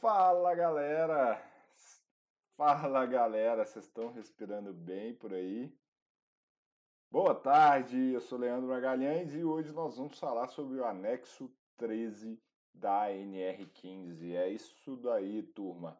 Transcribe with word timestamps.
Fala 0.00 0.54
galera! 0.54 1.42
Fala 2.54 3.06
galera, 3.06 3.64
vocês 3.64 3.86
estão 3.86 4.12
respirando 4.12 4.72
bem 4.72 5.14
por 5.14 5.32
aí? 5.32 5.74
Boa 7.10 7.34
tarde, 7.34 8.12
eu 8.12 8.20
sou 8.20 8.38
Leandro 8.38 8.68
Magalhães 8.68 9.34
e 9.34 9.42
hoje 9.42 9.72
nós 9.72 9.96
vamos 9.96 10.18
falar 10.18 10.48
sobre 10.48 10.78
o 10.78 10.84
anexo 10.84 11.50
13 11.78 12.38
da 12.74 13.08
NR15. 13.08 14.34
É 14.34 14.50
isso 14.50 14.96
daí, 14.98 15.42
turma. 15.42 15.98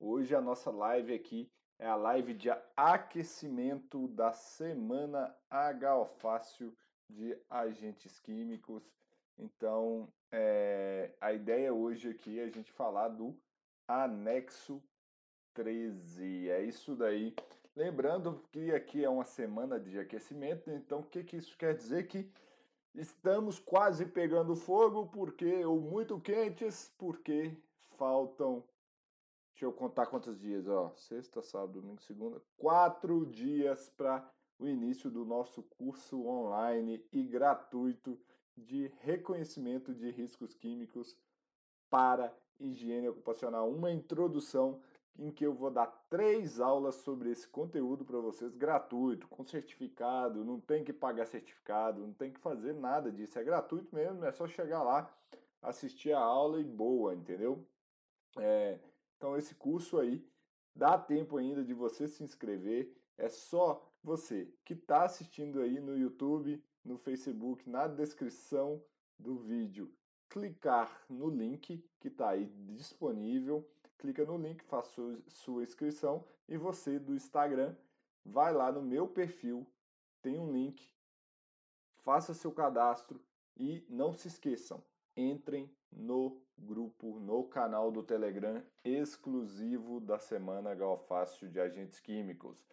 Hoje 0.00 0.34
a 0.34 0.40
nossa 0.40 0.70
live 0.70 1.12
aqui 1.12 1.52
é 1.78 1.86
a 1.86 1.96
live 1.96 2.32
de 2.32 2.48
aquecimento 2.74 4.08
da 4.08 4.32
semana 4.32 5.36
H 5.50 6.06
Fácil 6.18 6.74
de 7.10 7.38
agentes 7.50 8.18
químicos. 8.20 8.90
Então, 9.36 10.10
é, 10.36 11.14
a 11.20 11.32
ideia 11.32 11.72
hoje 11.72 12.10
aqui 12.10 12.40
é 12.40 12.44
a 12.44 12.48
gente 12.48 12.72
falar 12.72 13.08
do 13.08 13.36
anexo 13.86 14.82
13. 15.54 16.50
É 16.50 16.60
isso 16.64 16.96
daí. 16.96 17.34
Lembrando 17.76 18.42
que 18.50 18.72
aqui 18.72 19.04
é 19.04 19.08
uma 19.08 19.24
semana 19.24 19.78
de 19.78 19.96
aquecimento, 19.96 20.70
então 20.70 21.00
o 21.00 21.04
que, 21.04 21.22
que 21.22 21.36
isso 21.36 21.56
quer 21.56 21.76
dizer? 21.76 22.08
Que 22.08 22.28
estamos 22.94 23.60
quase 23.60 24.06
pegando 24.06 24.56
fogo, 24.56 25.06
porque 25.06 25.64
ou 25.64 25.80
muito 25.80 26.20
quentes, 26.20 26.92
porque 26.98 27.56
faltam. 27.96 28.64
Deixa 29.52 29.66
eu 29.66 29.72
contar 29.72 30.06
quantos 30.06 30.36
dias, 30.40 30.66
ó. 30.66 30.92
Sexta, 30.96 31.42
sábado, 31.42 31.80
domingo, 31.80 32.02
segunda. 32.02 32.42
Quatro 32.56 33.24
dias 33.26 33.88
para 33.96 34.28
o 34.58 34.66
início 34.66 35.08
do 35.08 35.24
nosso 35.24 35.62
curso 35.62 36.26
online 36.26 37.04
e 37.12 37.22
gratuito 37.22 38.18
de 38.56 38.90
reconhecimento 39.00 39.94
de 39.94 40.10
riscos 40.10 40.54
químicos 40.54 41.16
para 41.90 42.34
higiene 42.58 43.08
ocupacional. 43.08 43.70
Uma 43.70 43.90
introdução 43.90 44.80
em 45.18 45.30
que 45.30 45.46
eu 45.46 45.54
vou 45.54 45.70
dar 45.70 45.86
três 46.10 46.60
aulas 46.60 46.96
sobre 46.96 47.30
esse 47.30 47.46
conteúdo 47.48 48.04
para 48.04 48.18
vocês 48.18 48.54
gratuito, 48.54 49.28
com 49.28 49.44
certificado, 49.44 50.44
não 50.44 50.60
tem 50.60 50.82
que 50.82 50.92
pagar 50.92 51.26
certificado, 51.26 52.00
não 52.00 52.12
tem 52.12 52.32
que 52.32 52.40
fazer 52.40 52.74
nada 52.74 53.12
disso, 53.12 53.38
é 53.38 53.44
gratuito 53.44 53.94
mesmo, 53.94 54.24
é 54.24 54.32
só 54.32 54.48
chegar 54.48 54.82
lá, 54.82 55.12
assistir 55.62 56.12
a 56.12 56.20
aula 56.20 56.60
e 56.60 56.64
boa, 56.64 57.14
entendeu? 57.14 57.64
É, 58.38 58.80
então 59.16 59.36
esse 59.36 59.54
curso 59.54 59.98
aí 59.98 60.26
dá 60.74 60.98
tempo 60.98 61.36
ainda 61.36 61.64
de 61.64 61.72
você 61.72 62.08
se 62.08 62.24
inscrever, 62.24 62.92
é 63.16 63.28
só 63.28 63.88
você 64.02 64.52
que 64.64 64.74
está 64.74 65.04
assistindo 65.04 65.60
aí 65.60 65.78
no 65.78 65.96
YouTube, 65.96 66.60
no 66.84 66.98
Facebook, 66.98 67.68
na 67.68 67.86
descrição 67.86 68.82
do 69.18 69.36
vídeo, 69.36 69.92
clicar 70.28 71.04
no 71.08 71.28
link 71.28 71.84
que 72.00 72.08
está 72.08 72.30
aí 72.30 72.46
disponível, 72.66 73.68
clica 73.98 74.24
no 74.24 74.36
link, 74.36 74.62
faça 74.64 75.00
sua 75.28 75.62
inscrição 75.62 76.24
e 76.48 76.56
você 76.56 76.98
do 76.98 77.14
Instagram 77.14 77.74
vai 78.24 78.52
lá 78.52 78.72
no 78.72 78.82
meu 78.82 79.06
perfil, 79.06 79.66
tem 80.22 80.38
um 80.38 80.52
link, 80.52 80.90
faça 82.02 82.34
seu 82.34 82.52
cadastro 82.52 83.20
e 83.56 83.84
não 83.88 84.12
se 84.12 84.28
esqueçam, 84.28 84.82
entrem 85.16 85.70
no 85.92 86.42
grupo, 86.56 87.18
no 87.20 87.44
canal 87.44 87.90
do 87.90 88.02
Telegram 88.02 88.62
exclusivo 88.84 90.00
da 90.00 90.18
Semana 90.18 90.74
Galfácio 90.74 91.48
de 91.48 91.60
Agentes 91.60 92.00
Químicos. 92.00 92.66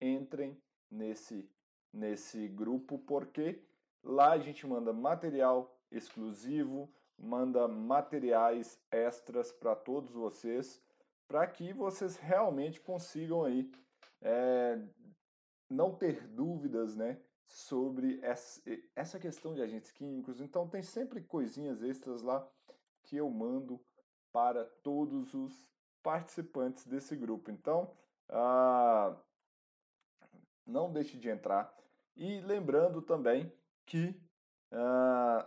Entrem 0.00 0.60
nesse 0.90 1.48
nesse 1.96 2.48
grupo, 2.48 2.98
porque 2.98 3.62
lá 4.02 4.32
a 4.32 4.38
gente 4.38 4.66
manda 4.66 4.92
material 4.92 5.74
exclusivo, 5.90 6.88
manda 7.18 7.66
materiais 7.66 8.78
extras 8.90 9.50
para 9.50 9.74
todos 9.74 10.12
vocês, 10.12 10.82
para 11.26 11.46
que 11.46 11.72
vocês 11.72 12.16
realmente 12.16 12.80
consigam 12.80 13.42
aí 13.44 13.70
é, 14.20 14.78
não 15.68 15.94
ter 15.94 16.26
dúvidas, 16.28 16.94
né, 16.94 17.18
sobre 17.46 18.20
essa 18.94 19.18
questão 19.18 19.54
de 19.54 19.62
agentes 19.62 19.90
químicos. 19.92 20.40
Então 20.40 20.68
tem 20.68 20.82
sempre 20.82 21.22
coisinhas 21.22 21.82
extras 21.82 22.22
lá 22.22 22.46
que 23.04 23.16
eu 23.16 23.30
mando 23.30 23.80
para 24.32 24.64
todos 24.82 25.32
os 25.32 25.72
participantes 26.02 26.86
desse 26.86 27.16
grupo. 27.16 27.50
Então, 27.50 27.90
ah, 28.28 29.16
não 30.66 30.92
deixe 30.92 31.16
de 31.16 31.28
entrar. 31.28 31.74
E 32.16 32.40
lembrando 32.40 33.02
também 33.02 33.52
que 33.84 34.18
uh, 34.72 35.46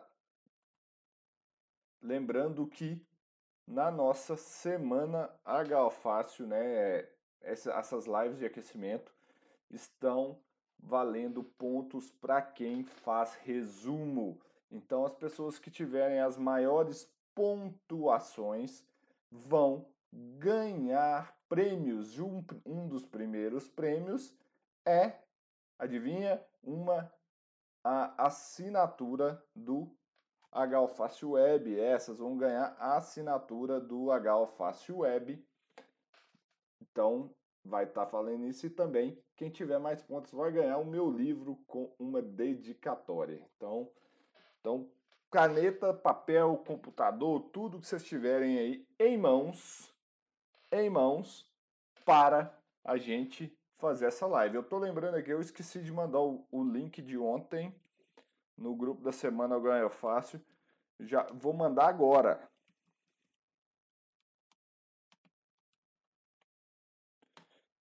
lembrando 2.02 2.68
que 2.68 3.04
na 3.68 3.92
nossa 3.92 4.36
semana 4.36 5.30
H 5.46 5.90
Fácil, 5.92 6.48
né, 6.48 7.08
essas 7.42 8.06
lives 8.06 8.40
de 8.40 8.46
aquecimento 8.46 9.14
estão 9.70 10.40
valendo 10.80 11.44
pontos 11.44 12.12
para 12.12 12.42
quem 12.42 12.84
faz 12.84 13.36
resumo. 13.36 14.40
Então 14.72 15.06
as 15.06 15.14
pessoas 15.14 15.60
que 15.60 15.70
tiverem 15.70 16.20
as 16.20 16.38
maiores 16.38 17.12
pontuações 17.36 18.84
vão 19.32 19.86
ganhar 20.12 21.36
prêmios. 21.48 22.20
Um, 22.20 22.44
um 22.66 22.88
dos 22.88 23.06
primeiros 23.06 23.68
prêmios 23.68 24.36
é, 24.86 25.20
adivinha, 25.80 26.44
uma 26.62 27.12
assinatura 27.84 29.44
do 29.56 29.90
H 30.52 30.80
Web. 31.24 31.80
Essas 31.80 32.20
vão 32.20 32.38
ganhar 32.38 32.76
a 32.78 32.98
assinatura 32.98 33.80
do 33.80 34.12
H 34.12 34.36
Web. 34.90 35.44
Então, 36.82 37.34
vai 37.64 37.86
estar 37.86 38.06
tá 38.06 38.12
falando 38.12 38.46
isso 38.46 38.66
e 38.66 38.70
também 38.70 39.18
quem 39.36 39.50
tiver 39.50 39.80
mais 39.80 40.02
pontos 40.02 40.32
vai 40.32 40.52
ganhar 40.52 40.78
o 40.78 40.86
meu 40.86 41.10
livro 41.10 41.56
com 41.66 41.94
uma 41.98 42.22
dedicatória. 42.22 43.42
Então, 43.56 43.90
então 44.60 44.90
caneta, 45.32 45.94
papel, 45.94 46.58
computador, 46.66 47.42
tudo 47.52 47.80
que 47.80 47.88
vocês 47.88 48.04
tiverem 48.04 48.58
aí 48.58 48.88
em 49.00 49.18
mãos, 49.18 49.94
em 50.72 50.90
mãos 50.90 51.48
para 52.04 52.54
a 52.84 52.98
gente 52.98 53.56
fazer 53.80 54.08
essa 54.08 54.28
live. 54.28 54.56
Eu 54.56 54.64
tô 54.64 54.78
lembrando 54.78 55.16
aqui, 55.16 55.32
eu 55.32 55.42
esqueci 55.42 55.82
de 55.82 55.92
mandar 55.92 56.20
o, 56.20 56.46
o 56.52 56.64
link 56.64 57.02
de 57.02 57.18
ontem 57.18 57.74
no 58.58 58.76
grupo 58.76 59.02
da 59.02 59.12
semana 59.12 59.56
Eu 59.56 59.62
Ganho 59.62 59.90
Fácil. 59.90 60.40
Já 61.00 61.24
vou 61.34 61.54
mandar 61.54 61.88
agora. 61.88 62.48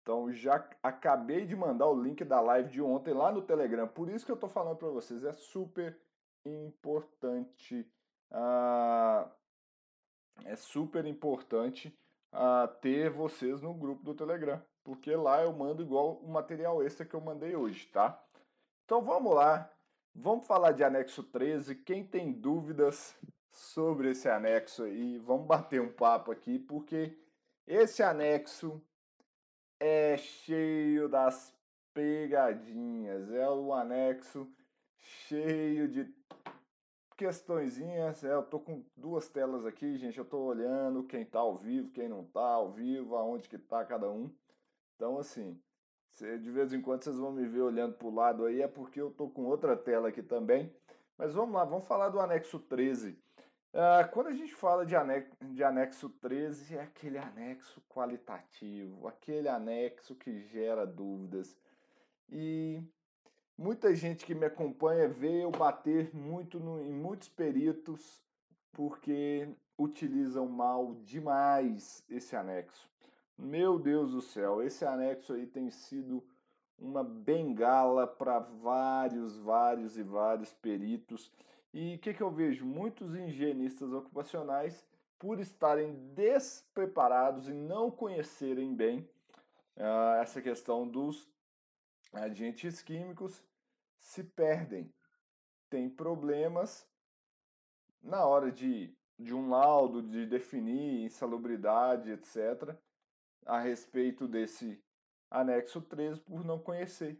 Então 0.00 0.32
já 0.32 0.66
acabei 0.82 1.44
de 1.44 1.54
mandar 1.54 1.86
o 1.86 2.00
link 2.00 2.24
da 2.24 2.40
live 2.40 2.70
de 2.70 2.80
ontem 2.80 3.12
lá 3.12 3.30
no 3.30 3.42
Telegram. 3.42 3.86
Por 3.86 4.08
isso 4.08 4.24
que 4.24 4.30
eu 4.30 4.36
estou 4.36 4.48
falando 4.48 4.76
para 4.76 4.88
vocês, 4.88 5.22
é 5.24 5.32
super 5.32 5.98
importante. 6.46 7.86
Ah, 8.30 9.28
é 10.44 10.54
super 10.56 11.04
importante 11.04 11.94
ah, 12.32 12.68
ter 12.80 13.10
vocês 13.10 13.60
no 13.60 13.74
grupo 13.74 14.02
do 14.02 14.14
Telegram 14.14 14.62
porque 14.88 15.14
lá 15.14 15.42
eu 15.42 15.52
mando 15.52 15.82
igual 15.82 16.14
o 16.14 16.30
material 16.30 16.82
extra 16.82 17.04
que 17.04 17.12
eu 17.12 17.20
mandei 17.20 17.54
hoje, 17.54 17.86
tá? 17.88 18.18
Então 18.86 19.02
vamos 19.02 19.34
lá, 19.34 19.70
vamos 20.14 20.46
falar 20.46 20.72
de 20.72 20.82
anexo 20.82 21.22
13. 21.22 21.74
Quem 21.74 22.02
tem 22.02 22.32
dúvidas 22.32 23.14
sobre 23.52 24.12
esse 24.12 24.30
anexo 24.30 24.84
aí, 24.84 25.18
vamos 25.18 25.46
bater 25.46 25.78
um 25.78 25.92
papo 25.92 26.32
aqui, 26.32 26.58
porque 26.58 27.14
esse 27.66 28.02
anexo 28.02 28.82
é 29.78 30.16
cheio 30.16 31.06
das 31.06 31.54
pegadinhas, 31.92 33.30
é 33.30 33.46
o 33.46 33.74
anexo 33.74 34.50
cheio 34.96 35.86
de 35.86 36.10
questõezinhas. 37.14 38.24
É, 38.24 38.32
eu 38.32 38.42
tô 38.42 38.58
com 38.58 38.82
duas 38.96 39.28
telas 39.28 39.66
aqui, 39.66 39.98
gente. 39.98 40.16
Eu 40.16 40.24
tô 40.24 40.38
olhando 40.38 41.04
quem 41.04 41.26
tá 41.26 41.40
ao 41.40 41.58
vivo, 41.58 41.90
quem 41.90 42.08
não 42.08 42.24
tá 42.24 42.40
ao 42.40 42.72
vivo, 42.72 43.16
aonde 43.16 43.50
que 43.50 43.58
tá 43.58 43.84
cada 43.84 44.10
um. 44.10 44.34
Então, 44.98 45.16
assim, 45.16 45.56
de 46.16 46.50
vez 46.50 46.72
em 46.72 46.82
quando 46.82 47.04
vocês 47.04 47.16
vão 47.16 47.30
me 47.30 47.46
ver 47.46 47.60
olhando 47.60 47.94
para 47.94 48.08
o 48.08 48.14
lado 48.14 48.44
aí, 48.44 48.60
é 48.60 48.66
porque 48.66 49.00
eu 49.00 49.10
estou 49.10 49.30
com 49.30 49.44
outra 49.44 49.76
tela 49.76 50.08
aqui 50.08 50.24
também. 50.24 50.74
Mas 51.16 51.32
vamos 51.32 51.54
lá, 51.54 51.64
vamos 51.64 51.86
falar 51.86 52.08
do 52.08 52.18
anexo 52.18 52.58
13. 52.58 53.10
Uh, 53.10 53.20
ah, 53.74 54.08
quando 54.12 54.26
a 54.26 54.32
gente 54.32 54.52
fala 54.56 54.84
de 54.84 54.96
anexo, 54.96 55.30
de 55.40 55.62
anexo 55.62 56.08
13, 56.08 56.74
é 56.76 56.80
aquele 56.80 57.16
anexo 57.16 57.80
qualitativo, 57.88 59.06
aquele 59.06 59.48
anexo 59.48 60.16
que 60.16 60.40
gera 60.40 60.84
dúvidas. 60.84 61.56
E 62.28 62.82
muita 63.56 63.94
gente 63.94 64.26
que 64.26 64.34
me 64.34 64.46
acompanha 64.46 65.08
vê 65.08 65.44
eu 65.44 65.52
bater 65.52 66.12
muito 66.12 66.58
no, 66.58 66.82
em 66.82 66.92
muitos 66.92 67.28
peritos 67.28 68.20
porque 68.72 69.48
utilizam 69.78 70.48
mal 70.48 70.96
demais 71.04 72.04
esse 72.10 72.34
anexo. 72.34 72.90
Meu 73.38 73.78
Deus 73.78 74.10
do 74.10 74.20
céu, 74.20 74.60
esse 74.60 74.84
anexo 74.84 75.32
aí 75.32 75.46
tem 75.46 75.70
sido 75.70 76.24
uma 76.76 77.04
bengala 77.04 78.04
para 78.04 78.40
vários, 78.40 79.36
vários 79.38 79.96
e 79.96 80.02
vários 80.02 80.52
peritos. 80.54 81.30
E 81.72 81.94
o 81.94 81.98
que, 82.00 82.12
que 82.12 82.20
eu 82.20 82.32
vejo? 82.32 82.66
Muitos 82.66 83.14
higienistas 83.14 83.92
ocupacionais 83.92 84.84
por 85.20 85.38
estarem 85.38 85.94
despreparados 86.14 87.48
e 87.48 87.52
não 87.52 87.92
conhecerem 87.92 88.74
bem 88.74 89.08
uh, 89.76 90.20
essa 90.20 90.42
questão 90.42 90.86
dos 90.86 91.30
agentes 92.12 92.82
químicos, 92.82 93.40
se 93.98 94.24
perdem, 94.24 94.92
tem 95.70 95.88
problemas 95.88 96.84
na 98.02 98.26
hora 98.26 98.50
de, 98.50 98.92
de 99.16 99.32
um 99.32 99.48
laudo, 99.48 100.02
de 100.02 100.26
definir 100.26 101.04
insalubridade, 101.04 102.10
etc., 102.10 102.76
a 103.48 103.58
respeito 103.58 104.28
desse 104.28 104.78
anexo 105.30 105.80
13 105.80 106.20
por 106.20 106.44
não 106.44 106.58
conhecer 106.58 107.18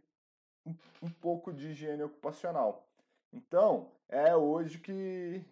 um, 0.64 0.75
um 1.02 1.10
pouco 1.10 1.52
de 1.52 1.69
higiene 1.69 2.02
ocupacional. 2.02 2.86
Então, 3.32 3.90
é 4.08 4.36
hoje 4.36 4.78
que, 4.78 5.42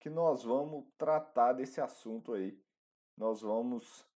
que 0.00 0.10
nós 0.10 0.44
vamos 0.44 0.84
tratar 0.96 1.54
desse 1.54 1.80
assunto 1.80 2.34
aí. 2.34 2.58
Nós 3.16 3.40
vamos 3.40 4.06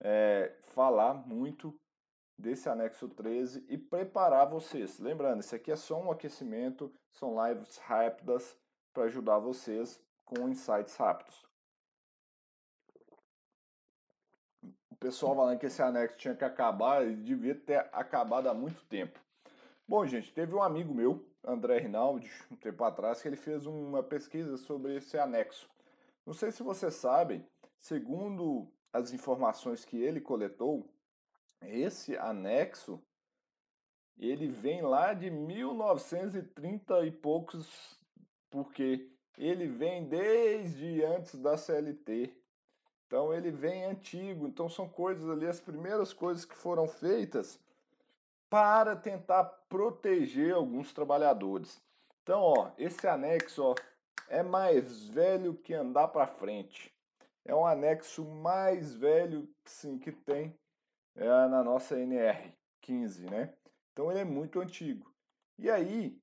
é, 0.00 0.54
falar 0.60 1.14
muito 1.14 1.74
desse 2.38 2.68
anexo 2.68 3.08
13 3.08 3.64
e 3.68 3.76
preparar 3.76 4.48
vocês. 4.48 4.98
Lembrando, 4.98 5.40
isso 5.40 5.54
aqui 5.54 5.72
é 5.72 5.76
só 5.76 6.00
um 6.00 6.10
aquecimento, 6.10 6.92
são 7.10 7.34
lives 7.46 7.78
rápidas 7.78 8.56
para 8.92 9.04
ajudar 9.04 9.38
vocês 9.38 10.00
com 10.24 10.48
insights 10.48 10.96
rápidos. 10.96 11.47
Pessoal 15.00 15.34
falando 15.34 15.58
que 15.58 15.66
esse 15.66 15.80
anexo 15.80 16.18
tinha 16.18 16.34
que 16.34 16.44
acabar, 16.44 17.02
ele 17.02 17.16
devia 17.16 17.54
ter 17.54 17.88
acabado 17.92 18.48
há 18.48 18.54
muito 18.54 18.82
tempo. 18.84 19.18
Bom, 19.86 20.04
gente, 20.06 20.32
teve 20.32 20.54
um 20.54 20.62
amigo 20.62 20.92
meu, 20.94 21.24
André 21.44 21.78
Rinaldi, 21.78 22.30
um 22.50 22.56
tempo 22.56 22.84
atrás, 22.84 23.22
que 23.22 23.28
ele 23.28 23.36
fez 23.36 23.64
uma 23.64 24.02
pesquisa 24.02 24.56
sobre 24.56 24.96
esse 24.96 25.18
anexo. 25.18 25.68
Não 26.26 26.34
sei 26.34 26.52
se 26.52 26.62
vocês 26.62 26.94
sabem, 26.94 27.46
segundo 27.80 28.70
as 28.92 29.12
informações 29.12 29.84
que 29.84 29.96
ele 29.96 30.20
coletou, 30.20 30.90
esse 31.62 32.16
anexo 32.16 33.02
ele 34.18 34.48
vem 34.48 34.82
lá 34.82 35.14
de 35.14 35.30
1930 35.30 37.06
e 37.06 37.10
poucos 37.12 37.98
porque 38.50 39.10
ele 39.36 39.68
vem 39.68 40.08
desde 40.08 41.04
antes 41.04 41.38
da 41.40 41.56
CLT. 41.56 42.34
Então 43.08 43.34
ele 43.34 43.50
vem 43.50 43.84
antigo, 43.84 44.46
então 44.46 44.68
são 44.68 44.88
coisas 44.88 45.28
ali, 45.28 45.46
as 45.46 45.58
primeiras 45.58 46.12
coisas 46.12 46.44
que 46.44 46.54
foram 46.54 46.86
feitas 46.86 47.58
para 48.48 48.94
tentar 48.94 49.44
proteger 49.68 50.54
alguns 50.54 50.92
trabalhadores. 50.92 51.82
Então, 52.22 52.40
ó, 52.40 52.70
esse 52.78 53.08
anexo, 53.08 53.64
ó, 53.64 53.74
é 54.28 54.42
mais 54.42 55.08
velho 55.08 55.54
que 55.54 55.74
andar 55.74 56.08
para 56.08 56.26
frente. 56.26 56.94
É 57.44 57.54
um 57.54 57.66
anexo 57.66 58.24
mais 58.24 58.94
velho, 58.94 59.48
sim, 59.64 59.98
que 59.98 60.12
tem 60.12 60.54
é, 61.16 61.26
na 61.26 61.64
nossa 61.64 61.98
NR 61.98 62.54
15, 62.82 63.24
né? 63.24 63.54
Então 63.92 64.10
ele 64.10 64.20
é 64.20 64.24
muito 64.24 64.60
antigo. 64.60 65.10
E 65.58 65.70
aí, 65.70 66.20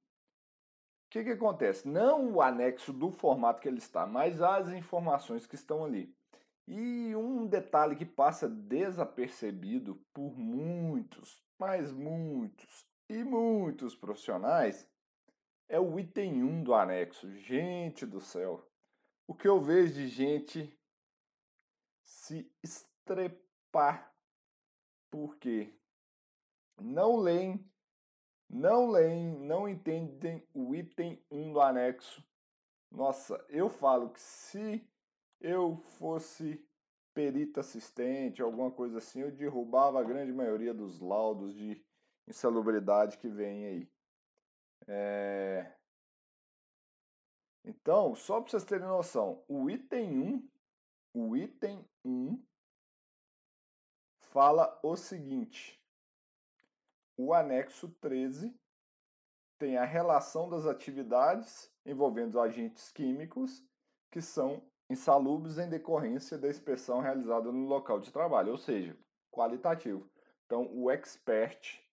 que, 1.16 1.24
que 1.24 1.32
acontece? 1.32 1.88
Não 1.88 2.34
o 2.34 2.42
anexo 2.42 2.92
do 2.92 3.10
formato 3.10 3.62
que 3.62 3.70
ele 3.70 3.78
está, 3.78 4.06
mas 4.06 4.42
as 4.42 4.68
informações 4.74 5.48
que 5.48 5.56
estão 5.56 5.86
ali. 5.86 6.14
E 6.68 7.16
um 7.16 7.46
detalhe 7.46 7.96
que 7.96 8.06
passa 8.06 8.50
desapercebido 8.50 9.96
por 10.14 10.38
muitos, 10.38 11.44
mas 11.60 11.92
muitos 11.92 12.88
e 13.08 13.24
muitos 13.24 13.96
profissionais 13.96 14.90
é 15.70 15.80
o 15.80 16.00
item 16.00 16.44
1 16.44 16.64
do 16.64 16.74
anexo. 16.74 17.32
Gente 17.36 18.06
do 18.06 18.20
céu, 18.20 18.68
o 19.28 19.34
que 19.34 19.48
eu 19.48 19.62
vejo 19.62 19.94
de 19.94 20.08
gente 20.08 20.76
se 22.04 22.52
estrepar 22.64 24.12
porque 25.12 25.72
não 26.82 27.18
leem 27.18 27.64
não 28.50 28.90
leem, 28.90 29.40
não 29.40 29.68
entendem 29.68 30.48
o 30.54 30.76
item 30.76 31.22
1 31.32 31.54
do 31.54 31.62
anexo. 31.62 32.24
Nossa, 32.92 33.44
eu 33.50 33.70
falo 33.70 34.12
que 34.12 34.22
se 34.22 34.88
eu 35.40 35.78
fosse 35.98 36.64
perito 37.14 37.60
assistente, 37.60 38.42
alguma 38.42 38.70
coisa 38.70 38.98
assim, 38.98 39.22
eu 39.22 39.32
derrubava 39.32 40.00
a 40.00 40.04
grande 40.04 40.34
maioria 40.34 40.74
dos 40.74 41.00
laudos 41.00 41.56
de 41.56 41.82
insalubridade 42.28 43.18
que 43.18 43.30
vem 43.30 43.66
aí. 43.66 43.92
É... 44.88 45.74
Então, 47.64 48.14
só 48.16 48.42
para 48.42 48.52
vocês 48.52 48.64
terem 48.64 48.86
noção, 48.88 49.44
o 49.48 49.70
item 49.70 50.20
1, 50.20 50.50
o 51.14 51.38
item 51.38 51.88
1 52.04 52.46
fala 54.20 54.78
o 54.84 54.96
seguinte: 54.96 55.82
o 57.18 57.34
anexo 57.34 57.90
13 58.02 58.54
tem 59.58 59.78
a 59.78 59.86
relação 59.86 60.50
das 60.50 60.66
atividades 60.66 61.72
envolvendo 61.86 62.40
agentes 62.40 62.92
químicos 62.92 63.64
que 64.12 64.22
são 64.22 64.62
insalubres 64.90 65.58
em 65.58 65.70
decorrência 65.70 66.38
da 66.38 66.48
inspeção 66.48 67.00
realizada 67.00 67.52
no 67.52 67.66
local 67.68 68.00
de 68.00 68.12
trabalho, 68.12 68.52
ou 68.52 68.58
seja, 68.58 68.98
qualitativo. 69.32 70.10
Então, 70.46 70.70
o 70.72 70.92
expert 70.92 71.86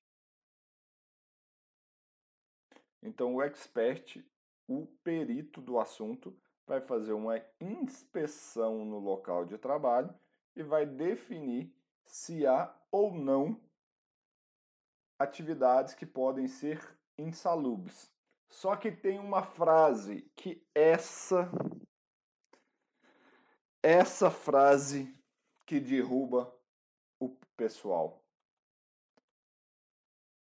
Então, 3.02 3.34
o 3.34 3.42
expert, 3.42 4.24
o 4.68 4.86
perito 5.02 5.60
do 5.60 5.80
assunto, 5.80 6.36
vai 6.66 6.80
fazer 6.80 7.12
uma 7.12 7.42
inspeção 7.60 8.84
no 8.84 9.00
local 9.00 9.44
de 9.44 9.58
trabalho 9.58 10.14
e 10.54 10.62
vai 10.62 10.86
definir 10.86 11.74
se 12.04 12.46
há 12.46 12.72
ou 12.90 13.12
não 13.12 13.60
atividades 15.18 15.94
que 15.94 16.06
podem 16.06 16.46
ser 16.46 16.80
insalubres. 17.18 18.12
Só 18.48 18.76
que 18.76 18.92
tem 18.92 19.18
uma 19.18 19.42
frase 19.42 20.30
que 20.36 20.64
essa 20.74 21.50
essa 23.82 24.30
frase 24.30 25.12
que 25.66 25.80
derruba 25.80 26.54
o 27.18 27.28
pessoal. 27.56 28.22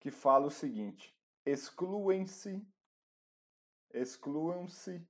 Que 0.00 0.10
fala 0.10 0.46
o 0.46 0.50
seguinte: 0.50 1.14
excluem-se 1.44 2.66
excluam-se 3.92 5.02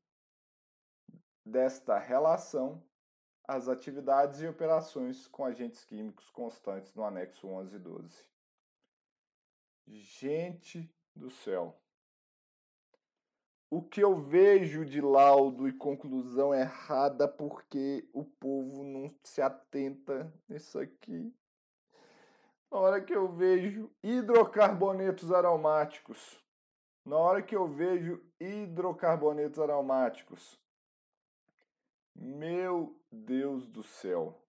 desta 1.44 1.98
relação 1.98 2.82
as 3.48 3.68
atividades 3.68 4.40
e 4.40 4.46
operações 4.46 5.26
com 5.28 5.44
agentes 5.44 5.84
químicos 5.84 6.30
constantes 6.30 6.94
no 6.94 7.04
anexo 7.04 7.46
11 7.46 7.76
e 7.76 7.78
12. 7.78 8.26
Gente 9.86 10.92
do 11.14 11.30
céu. 11.30 11.80
O 13.68 13.82
que 13.82 14.00
eu 14.00 14.16
vejo 14.16 14.84
de 14.84 15.00
laudo 15.00 15.66
e 15.66 15.72
conclusão 15.72 16.54
errada 16.54 17.26
porque 17.26 18.08
o 18.12 18.24
povo 18.24 18.84
não 18.84 19.12
se 19.24 19.42
atenta 19.42 20.32
nisso 20.48 20.78
aqui. 20.78 21.34
Na 22.70 22.78
hora 22.78 23.00
que 23.00 23.14
eu 23.14 23.28
vejo 23.28 23.90
hidrocarbonetos 24.04 25.32
aromáticos, 25.32 26.40
na 27.04 27.16
hora 27.16 27.42
que 27.42 27.56
eu 27.56 27.66
vejo 27.66 28.24
hidrocarbonetos 28.40 29.58
aromáticos, 29.58 30.60
meu 32.14 32.96
Deus 33.10 33.66
do 33.66 33.82
céu. 33.82 34.45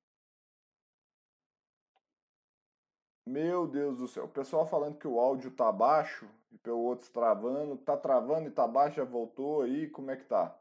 Meu 3.28 3.68
Deus 3.68 3.98
do 3.98 4.08
céu. 4.08 4.24
O 4.24 4.30
pessoal 4.30 4.66
falando 4.66 4.98
que 4.98 5.08
o 5.08 5.20
áudio 5.20 5.52
tá 5.52 5.70
baixo 5.70 6.30
e 6.50 6.58
pelo 6.58 6.80
outro 6.80 7.12
travando. 7.12 7.78
Tá 7.78 7.98
travando 7.98 8.48
e 8.48 8.52
tá 8.52 8.66
baixo, 8.66 8.96
já 8.98 9.04
voltou 9.04 9.64
aí. 9.64 9.90
Como 9.90 10.10
é 10.10 10.16
que 10.16 10.24
tá? 10.24 10.58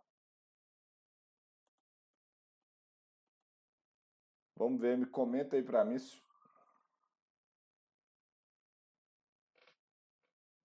Vamos 4.56 4.80
ver, 4.80 4.98
me 4.98 5.06
comenta 5.06 5.54
aí 5.54 5.62
pra 5.62 5.84
mim. 5.84 5.96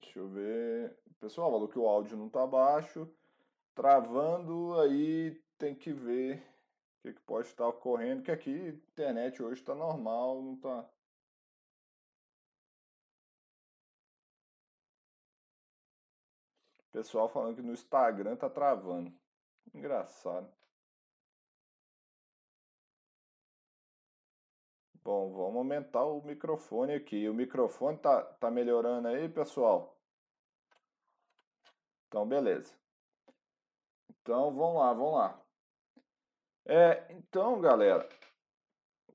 Deixa 0.01 0.17
eu 0.19 0.27
ver. 0.27 0.97
O 1.05 1.13
pessoal 1.19 1.51
falou 1.51 1.67
que 1.67 1.77
o 1.77 1.87
áudio 1.87 2.17
não 2.17 2.29
tá 2.29 2.47
baixo. 2.47 3.07
Travando, 3.75 4.79
aí 4.79 5.39
tem 5.57 5.75
que 5.75 5.93
ver 5.93 6.43
o 6.99 7.01
que, 7.03 7.13
que 7.13 7.21
pode 7.21 7.47
estar 7.47 7.67
ocorrendo. 7.67 8.23
Que 8.23 8.31
aqui 8.31 8.49
a 8.59 8.69
internet 8.69 9.43
hoje 9.43 9.63
tá 9.63 9.75
normal, 9.75 10.41
não 10.41 10.55
tá. 10.57 10.89
Pessoal 16.91 17.29
falando 17.29 17.55
que 17.55 17.61
no 17.61 17.71
Instagram 17.71 18.35
tá 18.35 18.49
travando. 18.49 19.13
Engraçado. 19.73 20.51
Bom, 25.03 25.31
vamos 25.31 25.57
aumentar 25.57 26.03
o 26.05 26.21
microfone 26.21 26.93
aqui. 26.93 27.27
O 27.27 27.33
microfone 27.33 27.97
tá, 27.97 28.23
tá 28.23 28.51
melhorando 28.51 29.07
aí, 29.07 29.27
pessoal? 29.29 29.97
Então, 32.07 32.27
beleza. 32.27 32.75
Então, 34.09 34.53
vamos 34.53 34.75
lá, 34.75 34.93
vamos 34.93 35.13
lá. 35.13 35.41
É, 36.65 37.11
então, 37.13 37.59
galera, 37.59 38.07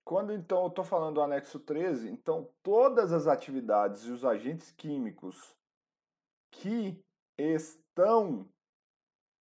quando 0.02 0.33
então 0.33 0.62
eu 0.62 0.68
estou 0.68 0.85
falando 0.85 1.14
do 1.14 1.23
anexo 1.23 1.61
13, 1.61 2.09
então 2.09 2.50
todas 2.62 3.12
as 3.12 3.26
atividades 3.26 4.02
e 4.04 4.11
os 4.11 4.25
agentes 4.25 4.73
químicos 4.73 5.56
que 6.50 7.04
estão 7.38 8.49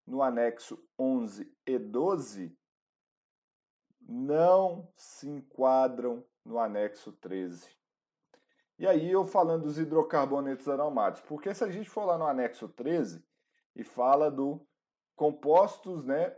no 0.05 0.21
anexo 0.21 0.83
11 0.99 1.51
e 1.65 1.77
12 1.79 2.57
não 4.01 4.87
se 4.95 5.27
enquadram 5.27 6.23
no 6.43 6.59
anexo 6.59 7.11
13. 7.13 7.75
E 8.77 8.85
aí 8.85 9.09
eu 9.09 9.25
falando 9.25 9.63
dos 9.63 9.79
hidrocarbonetos 9.79 10.67
aromáticos, 10.67 11.27
porque 11.27 11.53
se 11.53 11.63
a 11.63 11.71
gente 11.71 11.89
for 11.89 12.05
lá 12.05 12.17
no 12.17 12.27
anexo 12.27 12.67
13 12.69 13.25
e 13.75 13.83
fala 13.83 14.29
do 14.29 14.65
compostos, 15.15 16.05
né, 16.05 16.35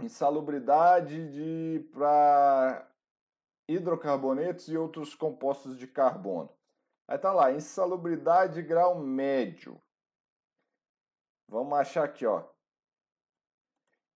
insalubridade 0.00 1.30
de 1.30 1.88
para 1.92 2.90
hidrocarbonetos 3.68 4.68
e 4.68 4.76
outros 4.76 5.14
compostos 5.14 5.78
de 5.78 5.86
carbono. 5.86 6.50
Aí 7.06 7.18
tá 7.18 7.32
lá, 7.32 7.52
insalubridade 7.52 8.62
grau 8.62 8.98
médio. 8.98 9.80
Vamos 11.48 11.78
achar 11.78 12.04
aqui, 12.04 12.26
ó. 12.26 12.44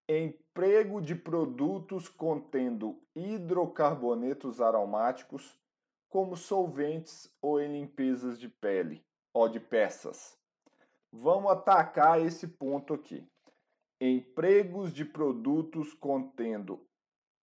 Emprego 0.08 1.00
de 1.00 1.14
produtos 1.14 2.08
contendo 2.08 3.00
hidrocarbonetos 3.14 4.61
aromáticos 4.61 5.58
como 6.08 6.37
solventes 6.37 7.30
ou 7.42 7.61
em 7.61 7.80
limpezas 7.80 8.38
de 8.38 8.49
pele 8.49 9.04
ou 9.32 9.49
de 9.49 9.61
peças. 9.61 10.38
Vamos 11.12 11.50
atacar 11.50 12.20
esse 12.20 12.49
ponto 12.49 12.94
aqui. 12.94 13.26
Empregos 14.00 14.92
de 14.92 15.04
produtos 15.04 15.92
contendo 15.92 16.87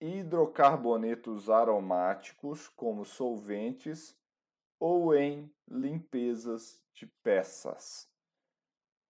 hidrocarbonetos 0.01 1.51
aromáticos 1.51 2.69
como 2.69 3.05
solventes 3.05 4.17
ou 4.79 5.15
em 5.15 5.53
limpezas 5.69 6.83
de 6.95 7.07
peças. 7.23 8.14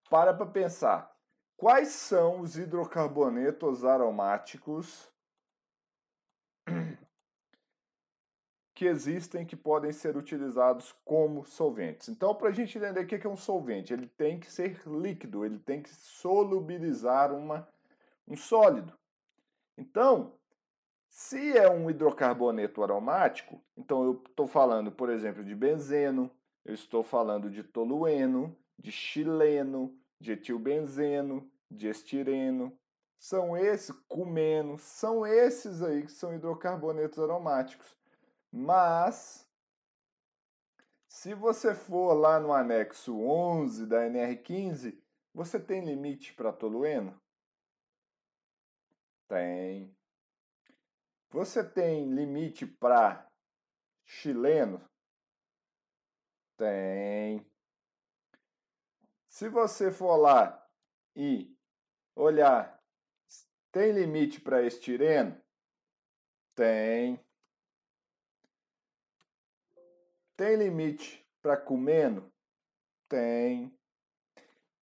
Para 0.08 0.32
para 0.34 0.46
pensar. 0.46 1.14
Quais 1.56 1.88
são 1.88 2.40
os 2.40 2.56
hidrocarbonetos 2.56 3.84
aromáticos 3.84 5.10
que 8.74 8.86
existem 8.86 9.46
que 9.46 9.54
podem 9.54 9.92
ser 9.92 10.16
utilizados 10.16 10.92
como 11.04 11.44
solventes. 11.44 12.08
Então, 12.08 12.34
para 12.34 12.48
a 12.48 12.52
gente 12.52 12.76
entender 12.76 13.00
o 13.00 13.06
que 13.06 13.24
é 13.24 13.30
um 13.30 13.36
solvente, 13.36 13.92
ele 13.92 14.08
tem 14.08 14.38
que 14.40 14.50
ser 14.50 14.80
líquido, 14.86 15.44
ele 15.44 15.60
tem 15.60 15.80
que 15.80 15.94
solubilizar 15.94 17.32
uma, 17.32 17.68
um 18.26 18.36
sólido. 18.36 18.92
Então, 19.78 20.32
se 21.08 21.56
é 21.56 21.70
um 21.70 21.88
hidrocarboneto 21.88 22.82
aromático, 22.82 23.62
então 23.76 24.04
eu 24.04 24.22
estou 24.28 24.48
falando, 24.48 24.90
por 24.90 25.08
exemplo, 25.08 25.44
de 25.44 25.54
benzeno, 25.54 26.28
eu 26.64 26.74
estou 26.74 27.04
falando 27.04 27.48
de 27.48 27.62
tolueno, 27.62 28.56
de 28.78 28.90
xileno, 28.90 29.98
de 30.20 30.32
etilbenzeno, 30.32 31.50
de 31.70 31.88
estireno, 31.88 32.78
são 33.18 33.56
esses, 33.56 33.90
cumeno, 34.06 34.78
são 34.78 35.26
esses 35.26 35.82
aí 35.82 36.02
que 36.02 36.12
são 36.12 36.34
hidrocarbonetos 36.34 37.18
aromáticos. 37.18 37.96
Mas, 38.52 39.48
se 41.08 41.34
você 41.34 41.74
for 41.74 42.12
lá 42.12 42.38
no 42.38 42.52
anexo 42.52 43.18
11 43.18 43.86
da 43.86 44.06
NR15, 44.06 44.98
você 45.32 45.58
tem 45.58 45.84
limite 45.84 46.34
para 46.34 46.52
tolueno? 46.52 47.20
Tem. 49.26 49.96
Você 51.30 51.64
tem 51.64 52.14
limite 52.14 52.66
para 52.66 53.26
chileno? 54.04 54.80
Tem. 56.56 57.44
Se 59.34 59.48
você 59.48 59.90
for 59.90 60.14
lá 60.16 60.64
e 61.16 61.52
olhar, 62.14 62.80
tem 63.72 63.90
limite 63.90 64.40
para 64.40 64.62
estireno? 64.62 65.42
Tem. 66.54 67.18
Tem 70.36 70.54
limite 70.54 71.28
para 71.42 71.56
comendo? 71.56 72.32
Tem. 73.08 73.76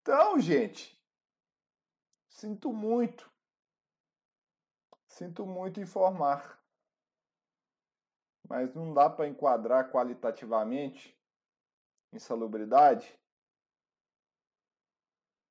Então, 0.02 0.38
gente, 0.38 1.02
sinto 2.28 2.75
muito. 2.75 3.32
Sinto 5.06 5.47
muito 5.47 5.80
informar. 5.80 6.62
Mas 8.47 8.75
não 8.75 8.92
dá 8.92 9.09
para 9.09 9.26
enquadrar 9.26 9.90
qualitativamente 9.90 11.18
insalubridade 12.12 13.18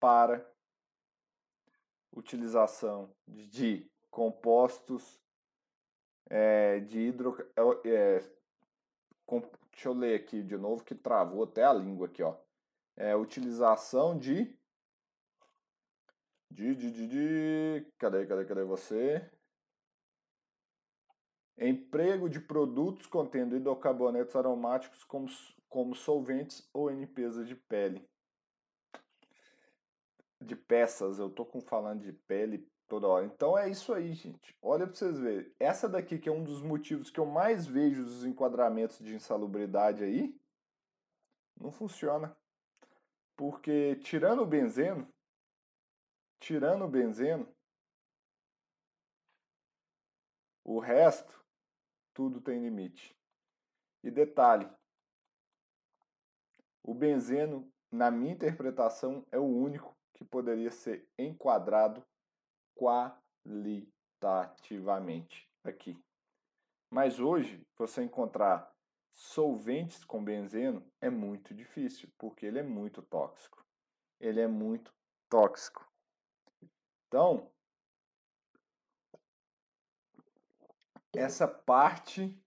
para 0.01 0.45
utilização 2.11 3.15
de 3.27 3.89
compostos 4.09 5.21
é, 6.27 6.79
de 6.79 6.99
hidro, 6.99 7.37
é, 7.85 8.19
com, 9.25 9.39
deixa 9.71 9.89
eu 9.89 9.93
ler 9.93 10.15
aqui 10.15 10.41
de 10.41 10.57
novo 10.57 10.83
que 10.83 10.95
travou 10.95 11.43
até 11.43 11.63
a 11.63 11.71
língua 11.71 12.07
aqui, 12.07 12.23
ó. 12.23 12.35
É 12.97 13.15
utilização 13.15 14.17
de 14.17 14.57
de, 16.49 16.75
de, 16.75 16.91
de, 16.91 17.07
de 17.07 17.91
cadê, 17.97 18.25
cadê, 18.25 18.45
cadê 18.45 18.63
você? 18.63 19.31
Emprego 21.57 22.27
de 22.27 22.41
produtos 22.41 23.05
contendo 23.05 23.55
hidrocarbonetos 23.55 24.35
aromáticos 24.35 25.03
como, 25.03 25.29
como 25.69 25.95
solventes 25.95 26.67
ou 26.73 26.91
em 26.91 26.99
limpeza 26.99 27.45
de 27.45 27.55
pele. 27.55 28.10
De 30.41 30.55
peças, 30.55 31.19
eu 31.19 31.29
tô 31.29 31.45
com 31.45 31.61
falando 31.61 32.01
de 32.01 32.11
pele 32.11 32.67
toda 32.87 33.07
hora. 33.07 33.25
Então 33.25 33.57
é 33.57 33.69
isso 33.69 33.93
aí, 33.93 34.11
gente. 34.13 34.53
Olha 34.61 34.85
para 34.85 34.95
vocês 34.95 35.17
verem. 35.17 35.49
Essa 35.59 35.87
daqui 35.87 36.19
que 36.19 36.27
é 36.27 36.31
um 36.31 36.43
dos 36.43 36.61
motivos 36.61 37.09
que 37.09 37.19
eu 37.19 37.25
mais 37.25 37.65
vejo 37.65 38.03
dos 38.03 38.25
enquadramentos 38.25 38.99
de 38.99 39.15
insalubridade 39.15 40.03
aí, 40.03 40.35
não 41.57 41.71
funciona. 41.71 42.35
Porque 43.37 43.95
tirando 43.97 44.41
o 44.41 44.45
benzeno, 44.45 45.07
tirando 46.39 46.83
o 46.83 46.89
benzeno, 46.89 47.47
o 50.65 50.79
resto, 50.79 51.41
tudo 52.13 52.41
tem 52.41 52.61
limite. 52.61 53.15
E 54.03 54.11
detalhe, 54.11 54.67
o 56.83 56.93
benzeno, 56.93 57.71
na 57.91 58.09
minha 58.11 58.33
interpretação, 58.33 59.25
é 59.31 59.37
o 59.37 59.45
único 59.45 59.95
que 60.21 60.25
poderia 60.25 60.69
ser 60.69 61.09
enquadrado 61.17 62.05
qualitativamente 62.75 65.49
aqui. 65.63 65.97
Mas 66.91 67.19
hoje, 67.19 67.65
você 67.75 68.03
encontrar 68.03 68.71
solventes 69.11 70.05
com 70.05 70.23
benzeno 70.23 70.85
é 71.01 71.09
muito 71.09 71.55
difícil, 71.55 72.07
porque 72.19 72.45
ele 72.45 72.59
é 72.59 72.63
muito 72.63 73.01
tóxico. 73.01 73.65
Ele 74.19 74.39
é 74.39 74.47
muito 74.47 74.93
tóxico. 75.27 75.91
Então, 77.07 77.51
essa 81.15 81.47
parte 81.47 82.39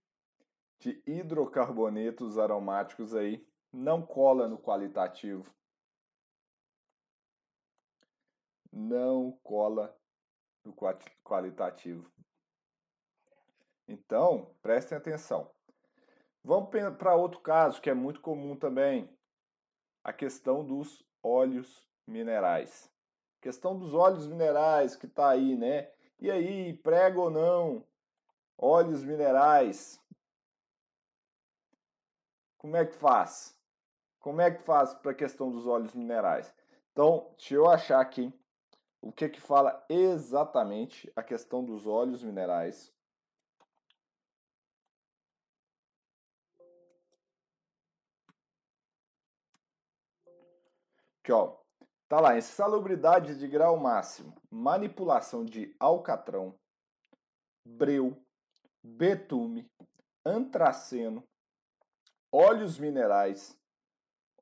de 0.78 1.02
hidrocarbonetos 1.04 2.38
aromáticos 2.38 3.16
aí 3.16 3.45
não 3.73 4.00
cola 4.00 4.47
no 4.47 4.59
qualitativo. 4.59 5.52
Não 8.76 9.38
cola 9.45 9.97
do 10.64 10.75
qualitativo. 11.23 12.11
Então, 13.87 14.52
prestem 14.61 14.99
atenção. 14.99 15.49
Vamos 16.43 16.71
para 16.99 17.14
outro 17.14 17.38
caso 17.38 17.81
que 17.81 17.88
é 17.88 17.95
muito 17.95 18.21
comum 18.21 18.57
também, 18.57 19.09
a 20.02 20.12
questão 20.12 20.64
dos 20.64 21.07
óleos 21.23 21.88
minerais. 22.04 22.90
questão 23.40 23.78
dos 23.78 23.95
óleos 23.95 24.26
minerais 24.26 24.97
que 24.97 25.07
está 25.07 25.28
aí, 25.28 25.57
né? 25.57 25.93
E 26.19 26.28
aí, 26.28 26.76
prega 26.78 27.21
ou 27.21 27.31
não? 27.31 27.87
Óleos 28.59 29.04
minerais. 29.04 30.02
Como 32.59 32.76
é 32.76 32.85
que 32.85 32.95
faz? 32.95 33.57
Como 34.19 34.40
é 34.40 34.50
que 34.50 34.62
faz 34.62 34.93
para 34.95 35.12
a 35.12 35.14
questão 35.14 35.49
dos 35.49 35.64
óleos 35.64 35.95
minerais? 35.95 36.52
Então, 36.90 37.33
deixa 37.37 37.54
eu 37.54 37.71
achar 37.71 38.00
aqui 38.00 38.33
o 39.04 39.12
que 39.12 39.28
que 39.28 39.40
fala 39.40 39.84
exatamente 39.87 41.12
a 41.14 41.23
questão 41.23 41.62
dos 41.62 41.87
óleos 41.87 42.23
minerais. 42.23 42.90
Aqui, 51.23 51.30
ó. 51.30 51.58
Tá 52.08 52.18
lá, 52.18 52.38
insalubridade 52.38 53.38
de 53.38 53.46
grau 53.46 53.76
máximo, 53.76 54.34
manipulação 54.50 55.44
de 55.44 55.75
alcatrão, 55.78 56.58
breu, 57.66 58.25
betume, 58.82 59.70
antraceno, 60.25 61.26
óleos 62.32 62.78
minerais, 62.78 63.58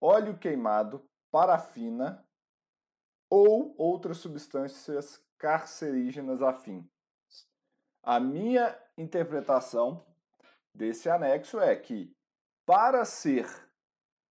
óleo 0.01 0.39
queimado, 0.39 1.05
parafina 1.33 2.25
ou 3.35 3.75
outras 3.79 4.19
substâncias 4.19 5.19
carcerígenas 5.39 6.43
afins. 6.43 6.85
A 8.03 8.21
minha 8.21 8.79
interpretação 8.99 10.05
desse 10.75 11.09
anexo 11.09 11.59
é 11.59 11.75
que 11.75 12.15
para 12.67 13.07
ser 13.07 13.49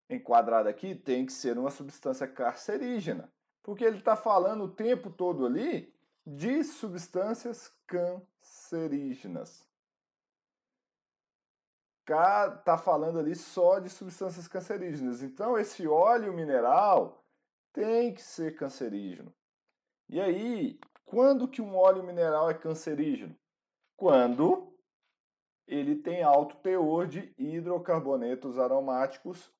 enquadrado 0.08 0.68
aqui 0.68 0.94
tem 0.94 1.26
que 1.26 1.32
ser 1.32 1.58
uma 1.58 1.72
substância 1.72 2.28
carcerígena, 2.28 3.28
porque 3.60 3.82
ele 3.82 3.98
está 3.98 4.14
falando 4.14 4.64
o 4.64 4.72
tempo 4.72 5.10
todo 5.10 5.46
ali 5.46 5.92
de 6.24 6.62
substâncias 6.62 7.74
cancerígenas. 7.88 9.66
Está 12.02 12.78
falando 12.78 13.18
ali 13.18 13.34
só 13.34 13.80
de 13.80 13.90
substâncias 13.90 14.46
cancerígenas. 14.46 15.22
Então, 15.22 15.58
esse 15.58 15.88
óleo 15.88 16.32
mineral 16.32 17.21
tem 17.72 18.12
que 18.12 18.22
ser 18.22 18.56
cancerígeno. 18.56 19.32
E 20.08 20.20
aí, 20.20 20.80
quando 21.04 21.48
que 21.48 21.62
um 21.62 21.76
óleo 21.76 22.02
mineral 22.02 22.50
é 22.50 22.54
cancerígeno? 22.54 23.36
Quando 23.96 24.72
ele 25.66 25.96
tem 25.96 26.22
alto 26.22 26.56
teor 26.56 27.06
de 27.06 27.32
hidrocarbonetos 27.38 28.58
aromáticos 28.58 29.50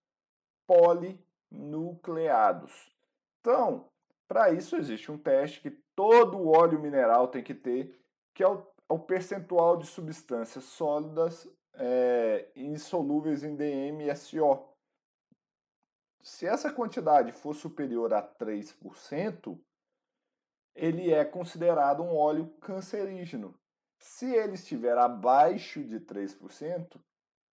polinucleados. 0.67 2.93
Então, 3.41 3.89
para 4.29 4.51
isso 4.51 4.77
existe 4.77 5.11
um 5.11 5.17
teste 5.19 5.61
que 5.61 5.71
todo 5.95 6.49
óleo 6.49 6.81
mineral 6.81 7.29
tem 7.29 7.43
que 7.43 7.55
ter, 7.55 7.99
que 8.35 8.43
é 8.43 8.49
o, 8.49 8.67
o 8.89 8.99
percentual 8.99 9.77
de 9.77 9.87
substâncias 9.87 10.65
sólidas 10.65 11.47
é, 11.75 12.49
insolúveis 12.57 13.45
em 13.45 13.55
DMSO. 13.57 14.72
Se 16.23 16.47
essa 16.47 16.73
quantidade 16.73 17.33
for 17.33 17.53
superior 17.53 18.15
a 18.15 18.23
3%, 18.23 19.59
ele 20.75 21.13
é 21.13 21.25
considerado 21.25 22.03
um 22.03 22.17
óleo 22.17 22.49
cancerígeno. 22.61 23.59
Se 23.99 24.33
ele 24.33 24.55
estiver 24.55 24.97
abaixo 24.97 25.83
de 25.83 25.99
3%, 25.99 27.01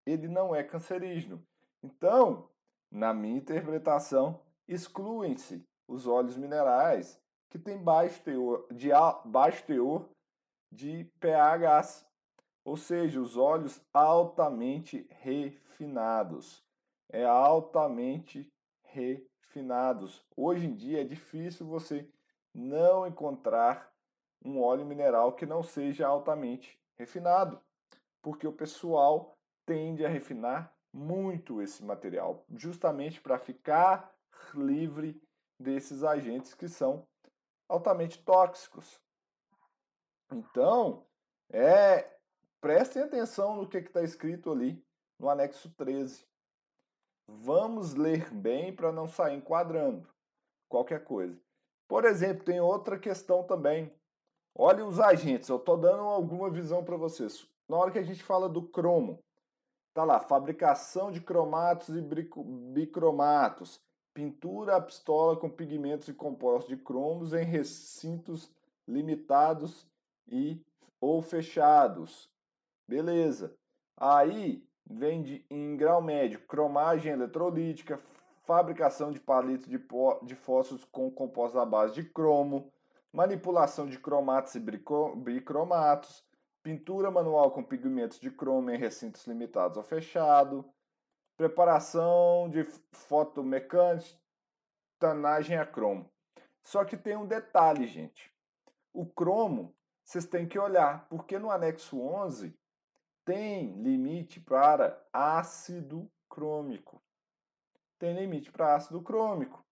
ele 0.05 0.27
não 0.27 0.53
é 0.53 0.63
cancerígeno. 0.63 1.43
Então, 1.81 2.47
na 2.91 3.11
minha 3.11 3.37
interpretação, 3.37 4.39
excluem-se 4.67 5.65
os 5.87 6.05
óleos 6.05 6.37
minerais 6.37 7.19
que 7.49 7.57
têm 7.57 7.77
baixo 7.77 8.21
teor 8.21 8.67
de, 8.71 8.89
baixo 9.25 9.65
teor 9.65 10.07
de 10.71 11.05
pH, 11.19 12.05
ou 12.63 12.77
seja, 12.77 13.19
os 13.19 13.35
óleos 13.35 13.81
altamente 13.91 15.07
refinados. 15.21 16.63
É 17.11 17.25
altamente 17.25 18.47
refinados. 18.91 20.23
Hoje 20.35 20.65
em 20.65 20.73
dia 20.73 21.01
é 21.01 21.03
difícil 21.03 21.65
você 21.65 22.07
não 22.53 23.07
encontrar 23.07 23.91
um 24.43 24.61
óleo 24.61 24.85
mineral 24.85 25.33
que 25.33 25.45
não 25.45 25.61
seja 25.61 26.07
altamente 26.07 26.79
refinado, 26.97 27.61
porque 28.21 28.47
o 28.47 28.53
pessoal 28.53 29.37
tende 29.65 30.05
a 30.05 30.09
refinar 30.09 30.73
muito 30.91 31.61
esse 31.61 31.83
material, 31.83 32.43
justamente 32.55 33.21
para 33.21 33.37
ficar 33.37 34.13
livre 34.55 35.21
desses 35.59 36.03
agentes 36.03 36.53
que 36.53 36.67
são 36.67 37.05
altamente 37.67 38.17
tóxicos. 38.23 38.99
Então, 40.31 41.05
é, 41.49 42.17
prestem 42.61 43.03
atenção 43.03 43.55
no 43.55 43.67
que 43.67 43.77
está 43.77 44.01
escrito 44.01 44.51
ali 44.51 44.83
no 45.17 45.29
anexo 45.29 45.69
13. 45.71 46.28
Vamos 47.37 47.93
ler 47.93 48.33
bem 48.33 48.73
para 48.73 48.91
não 48.91 49.07
sair 49.07 49.37
enquadrando 49.37 50.07
qualquer 50.67 51.03
coisa. 51.03 51.39
Por 51.87 52.05
exemplo, 52.05 52.43
tem 52.43 52.59
outra 52.59 52.97
questão 52.97 53.43
também. 53.43 53.91
Olha 54.55 54.85
os 54.85 54.99
agentes, 54.99 55.49
eu 55.49 55.57
estou 55.57 55.77
dando 55.77 56.03
alguma 56.03 56.49
visão 56.49 56.83
para 56.83 56.97
vocês. 56.97 57.47
Na 57.67 57.77
hora 57.77 57.91
que 57.91 57.99
a 57.99 58.03
gente 58.03 58.23
fala 58.23 58.49
do 58.49 58.61
cromo, 58.61 59.19
tá 59.93 60.03
lá, 60.03 60.19
fabricação 60.19 61.11
de 61.11 61.21
cromatos 61.21 61.95
e 61.95 62.01
bicromatos, 62.01 63.81
pintura 64.13 64.75
a 64.75 64.81
pistola 64.81 65.37
com 65.37 65.49
pigmentos 65.49 66.07
e 66.07 66.13
compostos 66.13 66.69
de 66.69 66.83
cromos 66.83 67.33
em 67.33 67.43
recintos 67.43 68.51
limitados 68.87 69.87
e 70.27 70.61
ou 70.99 71.21
fechados. 71.21 72.29
Beleza. 72.87 73.55
Aí 73.95 74.67
vem 74.89 75.21
de, 75.21 75.45
em 75.49 75.77
grau 75.77 76.01
médio 76.01 76.39
cromagem 76.47 77.11
eletrolítica, 77.11 78.01
fabricação 78.43 79.11
de 79.11 79.19
palitos 79.19 79.67
de, 79.67 79.79
de 80.23 80.35
fósforos 80.35 80.83
com 80.85 81.11
compostos 81.11 81.61
à 81.61 81.65
base 81.65 81.93
de 81.93 82.03
cromo, 82.03 82.71
manipulação 83.13 83.87
de 83.87 83.99
cromatos 83.99 84.55
e 84.55 84.59
bicromatos, 84.59 86.25
pintura 86.63 87.11
manual 87.11 87.51
com 87.51 87.63
pigmentos 87.63 88.19
de 88.19 88.31
cromo 88.31 88.71
em 88.71 88.77
recintos 88.77 89.27
limitados 89.27 89.77
ou 89.77 89.83
fechado, 89.83 90.65
preparação 91.37 92.49
de 92.49 92.65
fotomecânica, 92.91 94.17
tanagem 94.99 95.57
a 95.57 95.65
cromo. 95.65 96.09
Só 96.63 96.83
que 96.83 96.97
tem 96.97 97.15
um 97.15 97.25
detalhe, 97.25 97.87
gente. 97.87 98.33
O 98.93 99.05
cromo, 99.05 99.73
vocês 100.03 100.25
têm 100.25 100.47
que 100.47 100.59
olhar, 100.59 101.07
porque 101.07 101.39
no 101.39 101.49
anexo 101.49 102.01
11 102.01 102.58
tem 103.29 103.79
limite 103.83 104.39
para 104.39 104.99
ácido 105.13 106.11
crômico. 106.27 106.99
Tem 107.99 108.19
limite 108.19 108.51
para 108.51 108.73
ácido 108.73 109.03
crômico. 109.03 109.63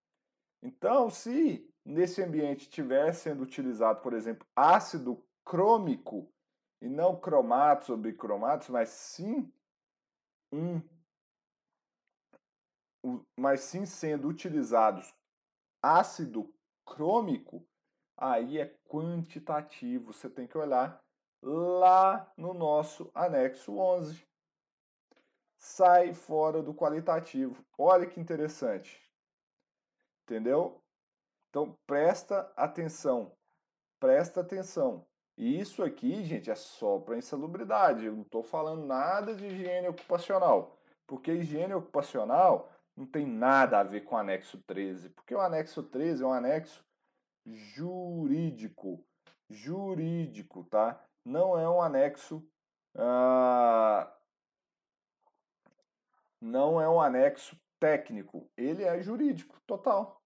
Então, 0.61 1.09
se 1.09 1.67
nesse 1.83 2.21
ambiente 2.21 2.61
estiver 2.61 3.11
sendo 3.13 3.41
utilizado, 3.41 3.99
por 4.01 4.13
exemplo, 4.13 4.47
ácido 4.55 5.25
crômico, 5.43 6.31
e 6.79 6.87
não 6.87 7.19
cromatos 7.19 7.89
ou 7.89 7.97
bicromatos, 7.97 8.69
mas 8.69 8.89
sim 8.89 9.51
um 10.53 10.79
mas 13.35 13.61
sim 13.61 13.87
sendo 13.87 14.27
utilizados 14.27 15.11
ácido 15.81 16.53
crômico, 16.85 17.65
aí 18.15 18.59
é 18.59 18.67
quantitativo. 18.87 20.13
Você 20.13 20.29
tem 20.29 20.45
que 20.45 20.57
olhar 20.57 21.03
lá 21.47 22.29
no 22.35 22.53
nosso 22.53 23.09
anexo 23.13 23.77
11. 23.77 24.25
Sai 25.57 26.13
fora 26.13 26.61
do 26.61 26.73
qualitativo. 26.73 27.65
Olha 27.77 28.05
que 28.05 28.19
interessante. 28.19 29.01
Entendeu? 30.23 30.81
Então 31.49 31.77
presta 31.87 32.51
atenção. 32.55 33.31
Presta 33.99 34.41
atenção. 34.41 35.05
E 35.37 35.59
isso 35.59 35.83
aqui, 35.83 36.23
gente, 36.23 36.51
é 36.51 36.55
só 36.55 36.99
para 36.99 37.17
insalubridade. 37.17 38.05
Eu 38.05 38.13
não 38.13 38.23
estou 38.23 38.43
falando 38.43 38.85
nada 38.85 39.33
de 39.33 39.45
higiene 39.45 39.87
ocupacional. 39.87 40.77
Porque 41.05 41.31
higiene 41.31 41.73
ocupacional 41.73 42.69
não 42.95 43.05
tem 43.05 43.25
nada 43.25 43.79
a 43.79 43.83
ver 43.83 44.01
com 44.01 44.15
o 44.15 44.17
anexo 44.17 44.57
13, 44.65 45.09
porque 45.09 45.33
o 45.33 45.39
anexo 45.39 45.83
13 45.83 46.23
é 46.23 46.25
um 46.25 46.33
anexo 46.33 46.83
jurídico. 47.45 49.03
Jurídico, 49.49 50.65
tá? 50.65 51.06
Não 51.27 51.59
é 51.59 51.67
um 51.69 51.81
anexo. 51.81 52.41
Ah, 52.95 54.09
não 56.39 56.79
é 56.79 56.87
um 56.87 57.01
anexo 57.01 57.59
técnico, 57.77 58.49
ele 58.55 58.83
é 58.83 59.01
jurídico, 59.01 59.59
total. 59.67 60.21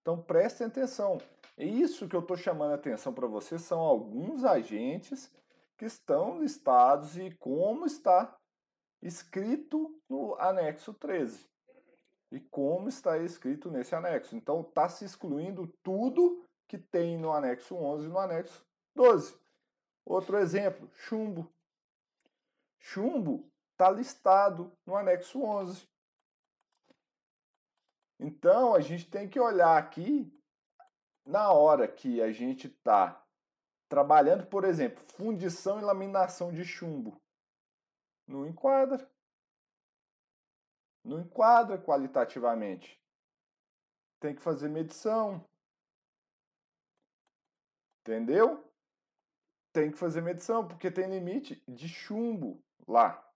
Então 0.00 0.20
prestem 0.22 0.66
atenção. 0.66 1.18
É 1.54 1.66
isso 1.66 2.08
que 2.08 2.16
eu 2.16 2.20
estou 2.20 2.36
chamando 2.36 2.72
a 2.72 2.76
atenção 2.76 3.12
para 3.12 3.26
vocês 3.26 3.60
são 3.60 3.80
alguns 3.80 4.42
agentes 4.42 5.30
que 5.76 5.84
estão 5.84 6.40
listados 6.40 7.18
e 7.18 7.30
como 7.32 7.84
está 7.84 8.34
escrito 9.02 10.00
no 10.08 10.34
anexo 10.36 10.94
13 10.94 11.46
e 12.30 12.40
como 12.40 12.88
está 12.88 13.18
escrito 13.18 13.70
nesse 13.70 13.94
anexo. 13.94 14.34
Então, 14.34 14.62
está 14.62 14.88
se 14.88 15.04
excluindo 15.04 15.66
tudo 15.82 16.42
que 16.66 16.78
tem 16.78 17.18
no 17.18 17.30
anexo 17.32 17.76
11 17.76 18.06
e 18.06 18.08
no 18.08 18.18
anexo 18.18 18.64
12. 18.94 19.41
Outro 20.04 20.38
exemplo, 20.38 20.90
chumbo. 20.94 21.52
Chumbo 22.78 23.50
está 23.72 23.90
listado 23.90 24.76
no 24.84 24.96
anexo 24.96 25.42
11. 25.42 25.88
Então, 28.18 28.74
a 28.74 28.80
gente 28.80 29.08
tem 29.10 29.28
que 29.28 29.40
olhar 29.40 29.76
aqui, 29.76 30.32
na 31.24 31.52
hora 31.52 31.88
que 31.88 32.20
a 32.20 32.32
gente 32.32 32.66
está 32.66 33.24
trabalhando, 33.88 34.46
por 34.46 34.64
exemplo, 34.64 35.04
fundição 35.14 35.78
e 35.78 35.82
laminação 35.82 36.52
de 36.52 36.64
chumbo. 36.64 37.20
Não 38.26 38.46
enquadra 38.46 39.08
não 41.04 41.20
enquadra 41.20 41.78
qualitativamente. 41.78 43.00
Tem 44.20 44.34
que 44.34 44.40
fazer 44.40 44.68
medição. 44.68 45.44
Entendeu? 48.00 48.64
Tem 49.72 49.90
que 49.90 49.98
fazer 49.98 50.20
medição, 50.20 50.66
porque 50.66 50.90
tem 50.90 51.08
limite 51.08 51.62
de 51.66 51.88
chumbo 51.88 52.62
lá. 52.86 53.26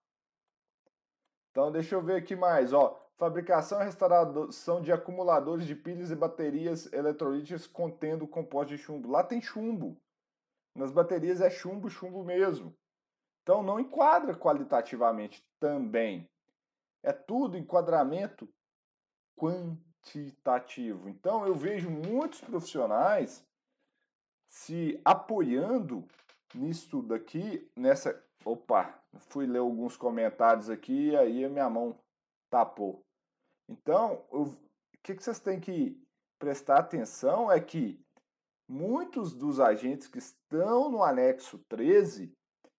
Então, 1.50 1.72
deixa 1.72 1.94
eu 1.94 2.02
ver 2.02 2.16
aqui 2.16 2.36
mais, 2.36 2.72
ó. 2.72 3.02
Fabricação 3.16 3.80
e 3.80 3.84
restauração 3.84 4.82
de 4.82 4.92
acumuladores 4.92 5.66
de 5.66 5.74
pilhas 5.74 6.10
e 6.10 6.14
baterias 6.16 6.92
eletrolíticas 6.92 7.66
contendo 7.66 8.28
composto 8.28 8.76
de 8.76 8.78
chumbo. 8.78 9.10
Lá 9.10 9.24
tem 9.24 9.40
chumbo. 9.40 9.98
Nas 10.74 10.92
baterias 10.92 11.40
é 11.40 11.48
chumbo, 11.48 11.88
chumbo 11.88 12.22
mesmo. 12.22 12.76
Então 13.42 13.62
não 13.62 13.80
enquadra 13.80 14.34
qualitativamente 14.34 15.42
também. 15.58 16.28
É 17.02 17.12
tudo 17.12 17.56
enquadramento 17.56 18.46
quantitativo. 19.34 21.08
Então 21.08 21.46
eu 21.46 21.54
vejo 21.54 21.88
muitos 21.88 22.42
profissionais 22.42 23.42
se 24.48 25.00
apoiando 25.02 26.06
nisso 26.54 27.02
daqui, 27.02 27.70
nessa. 27.76 28.22
Opa, 28.44 29.02
fui 29.28 29.46
ler 29.46 29.58
alguns 29.58 29.96
comentários 29.96 30.70
aqui 30.70 31.10
e 31.10 31.16
aí 31.16 31.44
a 31.44 31.48
minha 31.48 31.68
mão 31.68 31.98
tapou. 32.48 33.04
Então, 33.68 34.24
o 34.30 34.54
que, 35.02 35.14
que 35.14 35.22
vocês 35.22 35.40
têm 35.40 35.58
que 35.58 36.00
prestar 36.38 36.78
atenção 36.78 37.50
é 37.50 37.60
que 37.60 38.00
muitos 38.68 39.34
dos 39.34 39.58
agentes 39.60 40.06
que 40.06 40.18
estão 40.18 40.90
no 40.90 41.02
anexo 41.02 41.58
13, 41.68 42.32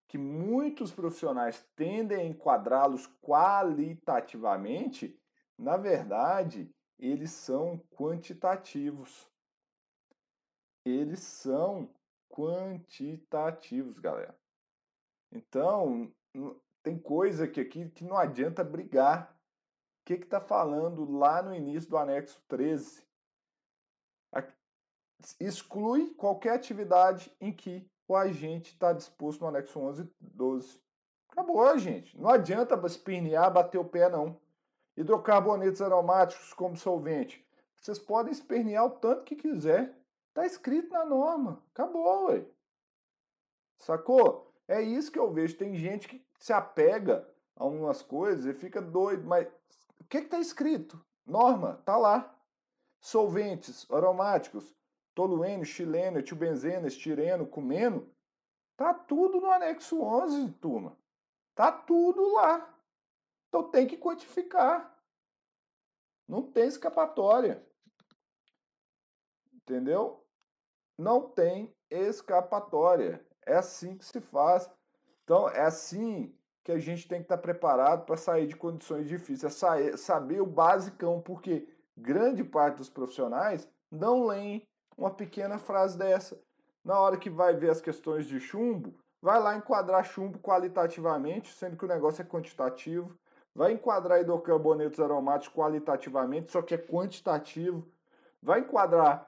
que 0.07 0.17
muitos 0.17 0.91
profissionais 0.91 1.65
tendem 1.75 2.17
a 2.17 2.25
enquadrá-los 2.25 3.07
qualitativamente, 3.21 5.19
na 5.57 5.75
verdade, 5.75 6.69
eles 6.97 7.31
são 7.31 7.77
quantitativos. 7.91 9.29
Eles 10.85 11.19
são 11.19 11.89
quantitativos, 12.29 13.99
galera. 13.99 14.37
Então, 15.31 16.11
tem 16.83 16.97
coisa 16.97 17.45
aqui, 17.45 17.59
aqui 17.59 17.89
que 17.89 18.03
não 18.03 18.17
adianta 18.17 18.63
brigar. 18.63 19.35
O 20.01 20.05
que 20.05 20.13
está 20.13 20.39
falando 20.39 21.09
lá 21.11 21.41
no 21.41 21.53
início 21.53 21.89
do 21.89 21.97
anexo 21.97 22.41
13? 22.47 23.05
Exclui 25.39 26.13
qualquer 26.13 26.53
atividade 26.53 27.35
em 27.41 27.51
que 27.51 27.89
o 28.07 28.15
agente 28.15 28.73
está 28.73 28.93
disposto 28.93 29.41
no 29.41 29.47
anexo 29.47 29.79
11 29.79 30.03
e 30.03 30.09
12. 30.21 30.79
Acabou, 31.29 31.77
gente. 31.77 32.17
Não 32.19 32.29
adianta 32.29 32.79
espernear, 32.85 33.51
bater 33.51 33.77
o 33.77 33.85
pé, 33.85 34.09
não. 34.09 34.39
Hidrocarbonetos 34.95 35.81
aromáticos 35.81 36.53
como 36.53 36.77
solvente. 36.77 37.45
Vocês 37.75 37.99
podem 37.99 38.31
espernear 38.31 38.85
o 38.85 38.91
tanto 38.91 39.23
que 39.23 39.35
quiser. 39.35 39.96
Está 40.37 40.45
escrito 40.45 40.93
na 40.93 41.03
norma. 41.03 41.63
Acabou, 41.73 42.25
ué. 42.25 42.45
Sacou? 43.75 44.53
É 44.67 44.79
isso 44.79 45.11
que 45.11 45.17
eu 45.17 45.33
vejo. 45.33 45.57
Tem 45.57 45.73
gente 45.73 46.07
que 46.07 46.23
se 46.37 46.53
apega 46.53 47.27
a 47.55 47.65
umas 47.65 48.03
coisas 48.03 48.45
e 48.45 48.53
fica 48.53 48.79
doido, 48.79 49.25
mas 49.25 49.47
o 49.99 50.03
que 50.03 50.19
está 50.19 50.39
escrito? 50.39 51.03
Norma, 51.25 51.81
tá 51.83 51.97
lá. 51.97 52.39
Solventes 52.99 53.89
aromáticos, 53.89 54.75
tolueno, 55.15 55.65
xileno, 55.65 56.19
etilbenzeno, 56.19 56.85
estireno, 56.85 57.47
cumeno, 57.47 58.07
tá 58.75 58.93
tudo 58.93 59.41
no 59.41 59.49
anexo 59.49 59.99
11, 59.99 60.51
turma. 60.61 60.95
Tá 61.55 61.71
tudo 61.71 62.33
lá. 62.33 62.77
Então 63.47 63.71
tem 63.71 63.87
que 63.87 63.97
quantificar. 63.97 64.95
Não 66.27 66.43
tem 66.43 66.67
escapatória. 66.67 67.67
Entendeu? 69.51 70.26
Não 70.97 71.21
tem 71.21 71.73
escapatória. 71.89 73.21
É 73.45 73.55
assim 73.55 73.97
que 73.97 74.05
se 74.05 74.19
faz. 74.19 74.69
Então, 75.23 75.49
é 75.49 75.61
assim 75.61 76.33
que 76.63 76.71
a 76.71 76.79
gente 76.79 77.07
tem 77.07 77.19
que 77.19 77.25
estar 77.25 77.37
preparado 77.37 78.05
para 78.05 78.17
sair 78.17 78.47
de 78.47 78.55
condições 78.55 79.07
difíceis. 79.07 79.43
É 79.43 79.55
sair, 79.55 79.97
saber 79.97 80.41
o 80.41 80.45
basicão, 80.45 81.21
porque 81.21 81.67
grande 81.95 82.43
parte 82.43 82.77
dos 82.77 82.89
profissionais 82.89 83.67
não 83.91 84.25
leem 84.25 84.67
uma 84.97 85.11
pequena 85.11 85.57
frase 85.57 85.97
dessa. 85.97 86.37
Na 86.83 86.99
hora 86.99 87.17
que 87.17 87.29
vai 87.29 87.53
ver 87.53 87.69
as 87.69 87.81
questões 87.81 88.25
de 88.25 88.39
chumbo, 88.39 88.93
vai 89.21 89.39
lá 89.39 89.55
enquadrar 89.55 90.03
chumbo 90.03 90.39
qualitativamente, 90.39 91.53
sendo 91.53 91.77
que 91.77 91.85
o 91.85 91.87
negócio 91.87 92.21
é 92.21 92.25
quantitativo. 92.25 93.17
Vai 93.53 93.71
enquadrar 93.73 94.21
hidrocarbonetos 94.21 94.99
aromáticos 94.99 95.55
qualitativamente, 95.55 96.51
só 96.51 96.61
que 96.61 96.75
é 96.75 96.77
quantitativo. 96.77 97.87
Vai 98.41 98.59
enquadrar 98.59 99.27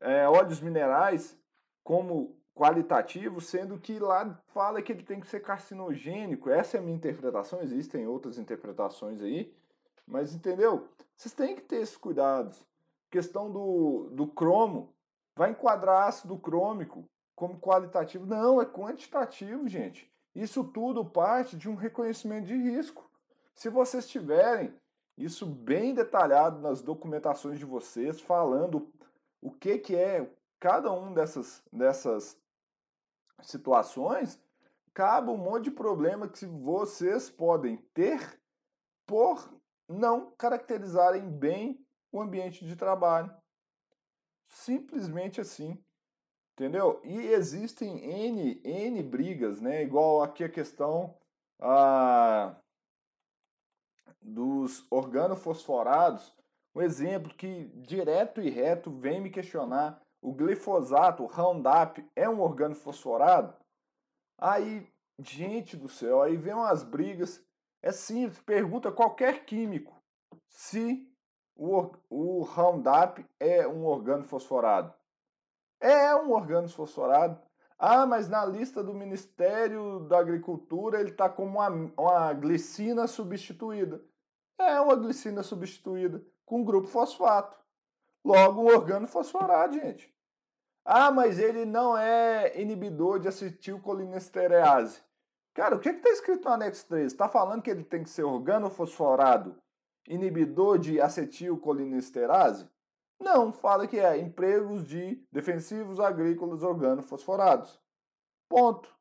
é, 0.00 0.28
óleos 0.28 0.60
minerais 0.60 1.36
como 1.82 2.36
qualitativo, 2.54 3.40
sendo 3.40 3.78
que 3.78 3.98
lá 3.98 4.40
fala 4.48 4.82
que 4.82 4.92
ele 4.92 5.02
tem 5.02 5.20
que 5.20 5.28
ser 5.28 5.40
carcinogênico. 5.40 6.50
Essa 6.50 6.76
é 6.76 6.80
a 6.80 6.82
minha 6.82 6.96
interpretação, 6.96 7.62
existem 7.62 8.06
outras 8.06 8.36
interpretações 8.36 9.22
aí, 9.22 9.54
mas 10.06 10.34
entendeu? 10.34 10.88
Vocês 11.16 11.32
têm 11.32 11.54
que 11.54 11.62
ter 11.62 11.76
esses 11.76 11.96
cuidados. 11.96 12.66
Questão 13.10 13.50
do, 13.50 14.10
do 14.12 14.26
cromo, 14.26 14.92
vai 15.36 15.50
enquadrar 15.50 16.08
ácido 16.08 16.36
crômico 16.36 17.08
como 17.34 17.60
qualitativo. 17.60 18.26
Não, 18.26 18.60
é 18.60 18.66
quantitativo, 18.66 19.68
gente. 19.68 20.12
Isso 20.34 20.64
tudo 20.64 21.04
parte 21.04 21.56
de 21.56 21.68
um 21.68 21.74
reconhecimento 21.74 22.46
de 22.46 22.56
risco. 22.56 23.08
Se 23.54 23.68
vocês 23.68 24.08
tiverem 24.08 24.74
isso 25.16 25.46
bem 25.46 25.94
detalhado 25.94 26.60
nas 26.60 26.82
documentações 26.82 27.58
de 27.58 27.64
vocês, 27.64 28.20
falando 28.20 28.88
o 29.40 29.50
que, 29.52 29.78
que 29.78 29.96
é 29.96 30.30
cada 30.58 30.92
um 30.92 31.12
dessas, 31.14 31.62
dessas 31.72 32.38
situações, 33.42 34.40
cabe 34.92 35.30
um 35.30 35.36
monte 35.36 35.64
de 35.64 35.70
problema 35.70 36.28
que 36.28 36.44
vocês 36.44 37.30
podem 37.30 37.76
ter 37.94 38.40
por 39.06 39.52
não 39.88 40.30
caracterizarem 40.32 41.30
bem 41.30 41.84
o 42.12 42.20
ambiente 42.20 42.64
de 42.64 42.76
trabalho. 42.76 43.34
Simplesmente 44.46 45.40
assim. 45.40 45.82
Entendeu? 46.52 47.00
E 47.04 47.16
existem 47.28 47.98
N, 48.04 48.60
N 48.64 49.02
brigas, 49.02 49.60
né? 49.60 49.82
Igual 49.82 50.22
aqui 50.22 50.42
a 50.42 50.48
questão 50.48 51.16
ah, 51.60 52.56
dos 54.20 54.84
organofosforados. 54.90 56.34
Um 56.74 56.82
exemplo 56.82 57.34
que 57.34 57.64
direto 57.76 58.40
e 58.40 58.50
reto 58.50 58.90
vem 58.90 59.20
me 59.20 59.30
questionar. 59.30 60.00
O 60.20 60.32
glifosato, 60.32 61.22
o 61.22 61.26
Roundup, 61.26 62.04
é 62.14 62.28
um 62.28 62.40
organofosforado? 62.40 63.54
Aí, 64.36 64.88
gente 65.18 65.76
do 65.76 65.88
céu, 65.88 66.22
aí 66.22 66.36
vem 66.36 66.54
umas 66.54 66.82
brigas. 66.82 67.44
É 67.82 67.92
simples, 67.92 68.40
pergunta 68.40 68.90
qualquer 68.90 69.44
químico 69.44 69.96
se 70.48 71.08
o, 71.56 71.90
o 72.10 72.42
Roundup 72.42 73.24
é 73.38 73.66
um 73.66 73.84
organo 73.84 74.24
fosforado. 74.24 74.92
É 75.80 76.14
um 76.14 76.32
organo 76.32 76.68
fosforado. 76.68 77.40
Ah, 77.78 78.04
mas 78.04 78.28
na 78.28 78.44
lista 78.44 78.82
do 78.82 78.92
Ministério 78.92 80.00
da 80.08 80.18
Agricultura 80.18 80.98
ele 81.00 81.10
está 81.10 81.28
como 81.28 81.58
uma, 81.58 81.68
uma 81.96 82.32
glicina 82.32 83.06
substituída. 83.06 84.02
É 84.58 84.80
uma 84.80 84.96
glicina 84.96 85.44
substituída 85.44 86.24
com 86.48 86.64
grupo 86.64 86.88
fosfato. 86.88 87.56
Logo, 88.24 88.62
um 88.62 88.66
organo 88.66 89.06
fosforado, 89.06 89.74
gente. 89.74 90.12
Ah, 90.84 91.10
mas 91.10 91.38
ele 91.38 91.66
não 91.66 91.96
é 91.96 92.58
inibidor 92.60 93.20
de 93.20 93.28
acetilcolinesterase. 93.28 95.02
Cara, 95.54 95.76
o 95.76 95.78
que 95.78 95.90
está 95.90 96.08
escrito 96.08 96.44
no 96.44 96.54
anexo 96.54 96.86
3? 96.88 97.12
Está 97.12 97.28
falando 97.28 97.62
que 97.62 97.70
ele 97.70 97.84
tem 97.84 98.02
que 98.02 98.08
ser 98.08 98.24
organo 98.24 98.70
fosforado 98.70 99.60
inibidor 100.08 100.78
de 100.78 100.98
acetilcolinesterase? 101.00 102.68
Não, 103.20 103.52
fala 103.52 103.86
que 103.86 103.98
é 103.98 104.16
empregos 104.16 104.86
de 104.86 105.22
defensivos 105.30 106.00
agrícolas 106.00 106.62
organofosforados. 106.62 107.78
Ponto. 108.48 108.96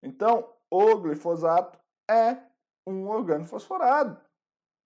Então, 0.00 0.54
o 0.70 0.96
glifosato 0.98 1.80
é 2.08 2.38
um 2.86 3.08
organofosforado. 3.08 4.25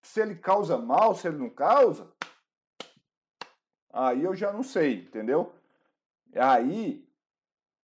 Se 0.03 0.21
ele 0.21 0.35
causa 0.35 0.77
mal, 0.79 1.15
se 1.15 1.29
ele 1.29 1.39
não 1.39 1.51
causa, 1.51 2.11
aí 3.93 4.25
eu 4.25 4.35
já 4.35 4.53
não 4.53 4.63
sei, 4.63 5.03
entendeu? 5.03 5.53
Aí 6.35 7.07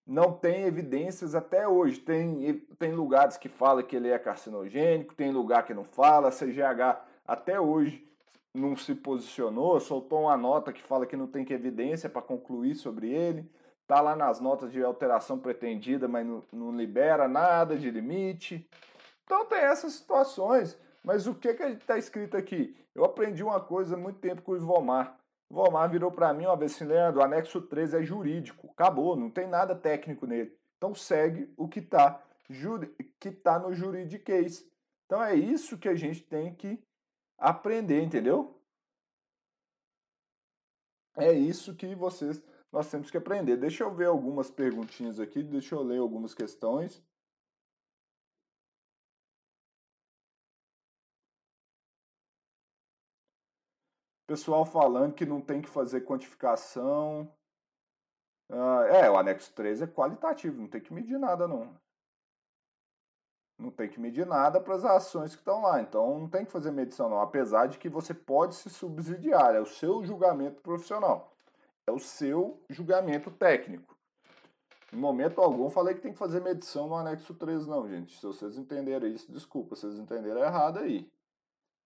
não 0.05 0.31
tem 0.31 0.63
evidências 0.63 1.33
até 1.33 1.67
hoje. 1.67 1.99
Tem, 1.99 2.59
tem 2.77 2.93
lugares 2.93 3.37
que 3.37 3.49
fala 3.49 3.81
que 3.81 3.95
ele 3.95 4.09
é 4.09 4.19
carcinogênico, 4.19 5.15
tem 5.15 5.31
lugar 5.31 5.65
que 5.65 5.73
não 5.73 5.83
fala. 5.83 6.29
A 6.29 6.31
CGH 6.31 7.01
até 7.25 7.59
hoje 7.59 8.05
não 8.53 8.75
se 8.75 8.95
posicionou, 8.95 9.79
soltou 9.79 10.21
uma 10.21 10.37
nota 10.37 10.71
que 10.71 10.81
fala 10.81 11.05
que 11.05 11.17
não 11.17 11.27
tem 11.27 11.43
que 11.43 11.53
evidência 11.53 12.09
para 12.09 12.21
concluir 12.21 12.75
sobre 12.75 13.09
ele. 13.09 13.49
Tá 13.87 14.01
lá 14.01 14.15
nas 14.15 14.39
notas 14.39 14.71
de 14.71 14.83
alteração 14.83 15.37
pretendida, 15.37 16.07
mas 16.07 16.25
não, 16.25 16.43
não 16.51 16.75
libera 16.75 17.27
nada 17.27 17.77
de 17.77 17.91
limite. 17.91 18.67
Então 19.23 19.45
tem 19.45 19.59
essas 19.59 19.93
situações. 19.93 20.77
Mas 21.05 21.27
o 21.27 21.35
que 21.35 21.53
que 21.53 21.63
está 21.63 21.99
escrito 21.99 22.35
aqui? 22.35 22.75
Eu 22.95 23.05
aprendi 23.05 23.43
uma 23.43 23.61
coisa 23.61 23.93
há 23.95 23.97
muito 23.97 24.19
tempo 24.19 24.41
com 24.41 24.53
o 24.53 24.57
Ivomar. 24.57 25.19
O 25.47 25.53
Vomar 25.53 25.87
virou 25.87 26.11
para 26.11 26.33
mim 26.33 26.45
uma 26.45 26.57
vez 26.57 26.73
assim, 26.73 26.85
Leandro, 26.85 27.21
o 27.21 27.23
anexo 27.23 27.61
13 27.61 27.97
é 27.97 28.01
jurídico. 28.01 28.67
Acabou, 28.71 29.15
não 29.15 29.29
tem 29.29 29.47
nada 29.47 29.75
técnico 29.75 30.25
nele. 30.25 30.57
Então 30.77 30.95
segue 30.95 31.53
o 31.55 31.67
que 31.67 31.79
está 31.79 32.21
que 33.19 33.31
tá 33.31 33.59
no 33.59 33.71
juridiquês. 33.73 34.67
Então 35.05 35.23
é 35.23 35.35
isso 35.35 35.77
que 35.77 35.87
a 35.87 35.95
gente 35.95 36.21
tem 36.23 36.53
que 36.55 36.83
aprender, 37.37 38.01
entendeu? 38.01 38.59
É 41.15 41.31
isso 41.31 41.75
que 41.75 41.93
vocês 41.93 42.43
nós 42.71 42.89
temos 42.89 43.11
que 43.11 43.17
aprender. 43.17 43.57
Deixa 43.57 43.83
eu 43.83 43.93
ver 43.93 44.07
algumas 44.07 44.49
perguntinhas 44.49 45.19
aqui, 45.19 45.43
deixa 45.43 45.75
eu 45.75 45.83
ler 45.83 45.99
algumas 45.99 46.33
questões. 46.33 47.01
Pessoal 54.35 54.65
falando 54.65 55.13
que 55.13 55.25
não 55.25 55.39
tem 55.39 55.61
que 55.61 55.69
fazer 55.69 56.01
quantificação. 56.01 57.31
Ah, 58.51 58.83
é, 58.89 59.09
o 59.09 59.15
anexo 59.15 59.53
3 59.53 59.83
é 59.83 59.87
qualitativo, 59.87 60.59
não 60.59 60.67
tem 60.67 60.81
que 60.81 60.93
medir 60.93 61.17
nada 61.17 61.47
não. 61.47 61.73
Não 63.57 63.71
tem 63.71 63.87
que 63.87 63.97
medir 63.97 64.25
nada 64.25 64.59
para 64.59 64.75
as 64.75 64.83
ações 64.83 65.33
que 65.33 65.39
estão 65.39 65.61
lá. 65.61 65.81
Então 65.81 66.19
não 66.19 66.27
tem 66.27 66.43
que 66.43 66.51
fazer 66.51 66.71
medição 66.71 67.09
não, 67.09 67.21
apesar 67.21 67.67
de 67.67 67.77
que 67.77 67.87
você 67.87 68.13
pode 68.13 68.55
se 68.55 68.69
subsidiar, 68.69 69.55
é 69.55 69.61
o 69.61 69.65
seu 69.65 70.03
julgamento 70.03 70.61
profissional. 70.61 71.31
É 71.87 71.91
o 71.93 71.99
seu 71.99 72.61
julgamento 72.69 73.31
técnico. 73.31 73.97
Em 74.91 74.97
momento 74.97 75.39
algum 75.39 75.69
falei 75.69 75.95
que 75.95 76.01
tem 76.01 76.11
que 76.11 76.19
fazer 76.19 76.41
medição 76.41 76.89
no 76.89 76.95
anexo 76.97 77.33
3 77.33 77.67
não, 77.67 77.87
gente. 77.87 78.19
Se 78.19 78.25
vocês 78.25 78.57
entenderem 78.57 79.13
isso, 79.13 79.31
desculpa, 79.31 79.77
vocês 79.77 79.97
entenderam 79.97 80.41
errado 80.43 80.79
aí. 80.79 81.09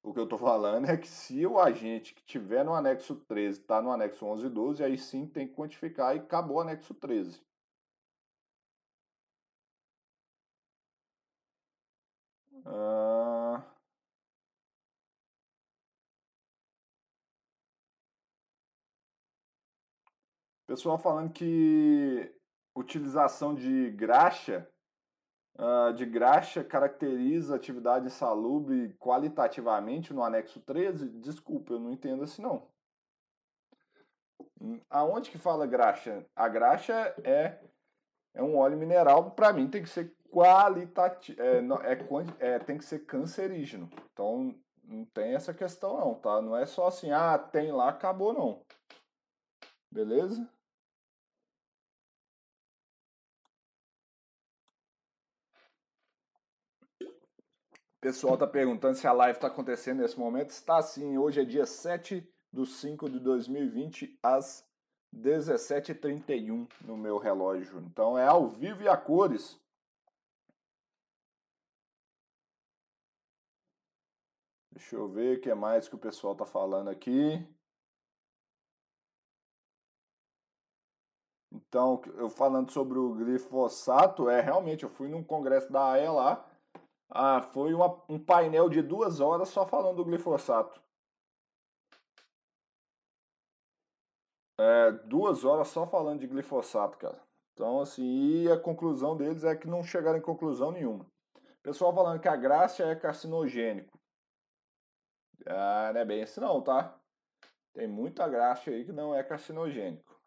O 0.04 0.14
que 0.14 0.20
eu 0.20 0.24
estou 0.26 0.38
falando 0.40 0.90
é 0.90 0.98
que 0.98 1.08
se 1.08 1.46
o 1.46 1.60
agente 1.60 2.14
que 2.14 2.24
tiver 2.24 2.64
no 2.66 2.74
anexo 2.74 3.16
13 3.16 3.60
está 3.62 3.82
no 3.82 3.92
anexo 3.92 4.26
11 4.26 4.46
e 4.48 4.50
12, 4.50 4.84
aí 4.84 4.98
sim 4.98 5.28
tem 5.28 5.48
que 5.48 5.54
quantificar 5.56 6.16
e 6.16 6.20
acabou 6.20 6.58
o 6.58 6.62
anexo 6.62 6.94
13. 6.94 7.42
Ah... 12.66 13.64
Pessoal 20.66 20.98
falando 21.00 21.34
que 21.34 22.32
utilização 22.76 23.56
de 23.56 23.90
graxa 23.92 24.70
uh, 25.60 25.94
de 25.94 26.06
graxa 26.06 26.64
caracteriza 26.64 27.56
atividade 27.56 28.08
insalubre 28.08 28.96
qualitativamente 29.00 30.14
no 30.14 30.24
anexo 30.24 30.60
13? 30.62 31.10
Desculpa, 31.20 31.74
eu 31.74 31.80
não 31.80 31.92
entendo 31.92 32.24
assim 32.24 32.42
não. 32.42 32.68
Aonde 34.90 35.30
que 35.30 35.38
fala 35.38 35.68
graxa? 35.68 36.26
A 36.36 36.48
graxa 36.48 36.94
é, 37.24 37.60
é 38.34 38.42
um 38.42 38.58
óleo 38.58 38.78
mineral, 38.78 39.32
para 39.32 39.54
mim 39.54 39.70
tem 39.70 39.84
que 39.84 39.90
ser 39.90 40.16
qualitativo, 40.32 41.42
é, 41.42 41.60
é, 41.60 42.56
é, 42.56 42.60
tem 42.60 42.78
que 42.78 42.86
ser 42.86 43.00
cancerígeno. 43.00 43.90
Então 44.12 44.56
não 44.84 45.06
tem 45.06 45.34
essa 45.36 45.54
questão 45.54 46.00
não, 46.00 46.16
tá? 46.16 46.42
Não 46.42 46.56
é 46.56 46.66
só 46.66 46.88
assim, 46.88 47.12
ah, 47.12 47.38
tem 47.38 47.72
lá, 47.72 47.90
acabou 47.90 48.34
não. 48.34 48.66
Beleza? 49.92 50.48
Pessoal 58.00 58.36
está 58.36 58.48
perguntando 58.48 58.96
se 58.96 59.08
a 59.08 59.12
live 59.12 59.38
está 59.38 59.48
acontecendo 59.48 60.00
nesse 60.00 60.18
momento. 60.18 60.50
Está 60.50 60.82
sim, 60.82 61.18
hoje 61.18 61.42
é 61.42 61.46
dia 61.46 61.66
7 61.66 62.28
de 62.52 62.66
5 62.66 63.10
de 63.10 63.20
2020, 63.20 64.20
às 64.24 64.66
17h31 65.16 66.68
no 66.82 66.98
meu 66.98 67.18
relógio. 67.18 67.80
Então 67.80 68.18
é 68.18 68.26
ao 68.26 68.48
vivo 68.48 68.84
e 68.84 68.88
a 68.88 68.98
cores. 68.98 69.60
Deixa 74.72 74.96
eu 74.96 75.10
ver 75.10 75.38
o 75.38 75.42
que 75.42 75.54
mais 75.54 75.90
que 75.90 75.96
o 75.96 76.00
pessoal 76.00 76.34
está 76.34 76.46
falando 76.46 76.90
aqui. 76.90 77.46
Então, 81.52 82.02
eu 82.16 82.30
falando 82.30 82.72
sobre 82.72 82.98
o 82.98 83.14
glifosato, 83.14 84.30
é 84.30 84.40
realmente, 84.40 84.84
eu 84.84 84.90
fui 84.90 85.08
num 85.08 85.24
congresso 85.24 85.72
da 85.72 85.92
AE 85.92 86.08
lá, 86.08 86.49
ah, 87.10 87.42
foi 87.42 87.74
uma, 87.74 88.02
um 88.08 88.20
painel 88.20 88.70
de 88.70 88.82
duas 88.82 89.20
horas 89.20 89.50
só 89.50 89.66
falando 89.66 89.98
do 89.98 90.06
glifosato. 90.06 90.80
É, 94.60 94.92
duas 94.92 95.44
horas 95.44 95.70
só 95.70 95.88
falando 95.88 96.20
de 96.20 96.28
glifosato, 96.28 96.98
cara. 96.98 97.20
Então, 97.54 97.82
assim, 97.82 98.04
e 98.44 98.52
a 98.52 98.60
conclusão 98.60 99.18
deles 99.18 99.44
é 99.44 99.56
que 99.56 99.68
não 99.68 99.84
chegaram 99.84 100.18
em 100.18 100.22
conclusão 100.22 100.72
nenhuma. 100.72 101.06
Pessoal 101.64 101.94
falando 101.94 102.22
que 102.22 102.28
a 102.28 102.36
graxa 102.36 102.84
é 102.84 102.96
carcinogênico. 102.96 103.98
Ah, 105.46 105.92
não 105.94 106.02
é 106.02 106.06
bem 106.06 106.24
assim 106.24 106.40
não, 106.42 106.62
tá? 106.62 106.98
Tem 107.74 107.88
muita 107.88 108.28
graxa 108.28 108.72
aí 108.72 108.86
que 108.86 108.92
não 108.92 109.16
é 109.16 109.24
carcinogênico. 109.24 110.20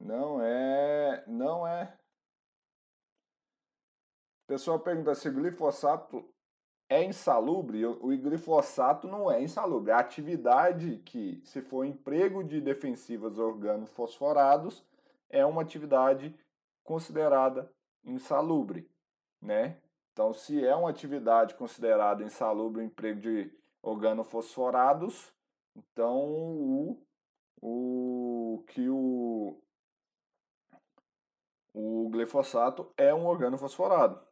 Não 0.00 0.40
é, 0.40 1.24
não 1.26 1.66
é 1.66 1.96
pessoal 4.48 4.80
pergunta 4.80 5.14
se 5.14 5.28
o 5.28 5.32
glifosato 5.32 6.24
é 6.88 7.04
insalubre. 7.04 7.84
O 7.84 8.08
glifosato 8.16 9.06
não 9.06 9.30
é 9.30 9.42
insalubre. 9.42 9.92
A 9.92 9.98
atividade 9.98 11.02
que, 11.04 11.40
se 11.44 11.60
for 11.60 11.84
emprego 11.84 12.42
de 12.42 12.60
defensivos 12.60 13.38
organofosforados, 13.38 14.82
é 15.28 15.44
uma 15.44 15.60
atividade 15.60 16.34
considerada 16.82 17.70
insalubre, 18.02 18.90
né? 19.40 19.76
Então, 20.12 20.32
se 20.32 20.64
é 20.64 20.74
uma 20.74 20.88
atividade 20.88 21.54
considerada 21.54 22.24
insalubre 22.24 22.80
o 22.80 22.84
emprego 22.84 23.20
de 23.20 23.52
organofosforados, 23.82 25.30
então 25.76 26.24
o, 26.26 27.06
o 27.60 28.64
que 28.66 28.88
o, 28.88 29.60
o 31.74 32.08
glifosato 32.08 32.90
é 32.96 33.14
um 33.14 33.26
organofosforado. 33.26 34.27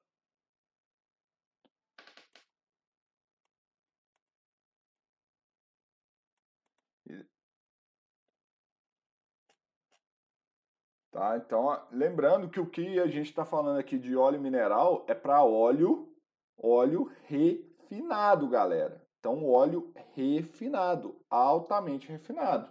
Tá? 11.16 11.34
Então, 11.38 11.80
lembrando 11.90 12.46
que 12.46 12.60
o 12.60 12.66
que 12.66 13.00
a 13.00 13.06
gente 13.06 13.30
está 13.30 13.42
falando 13.42 13.78
aqui 13.78 13.98
de 13.98 14.14
óleo 14.14 14.38
mineral 14.38 15.02
é 15.08 15.14
para 15.14 15.42
óleo, 15.42 16.14
óleo 16.62 17.10
refinado, 17.22 18.46
galera. 18.46 19.02
Então, 19.18 19.48
óleo 19.48 19.90
refinado, 20.14 21.18
altamente 21.30 22.06
refinado. 22.06 22.70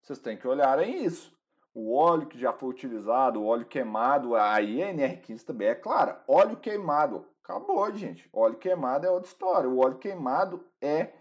Vocês 0.00 0.18
têm 0.18 0.38
que 0.38 0.48
olhar 0.48 0.82
em 0.82 1.04
isso. 1.04 1.38
O 1.74 1.94
óleo 1.94 2.26
que 2.26 2.38
já 2.38 2.50
foi 2.50 2.70
utilizado, 2.70 3.42
o 3.42 3.44
óleo 3.44 3.66
queimado, 3.66 4.36
aí 4.36 4.82
a 4.82 4.90
NR15 4.90 5.44
também 5.44 5.68
é 5.68 5.74
clara. 5.74 6.24
Óleo 6.26 6.56
queimado, 6.56 7.26
acabou, 7.44 7.94
gente. 7.94 8.26
Óleo 8.32 8.56
queimado 8.56 9.06
é 9.06 9.10
outra 9.10 9.28
história. 9.28 9.68
O 9.68 9.80
óleo 9.84 9.98
queimado 9.98 10.64
é, 10.80 11.12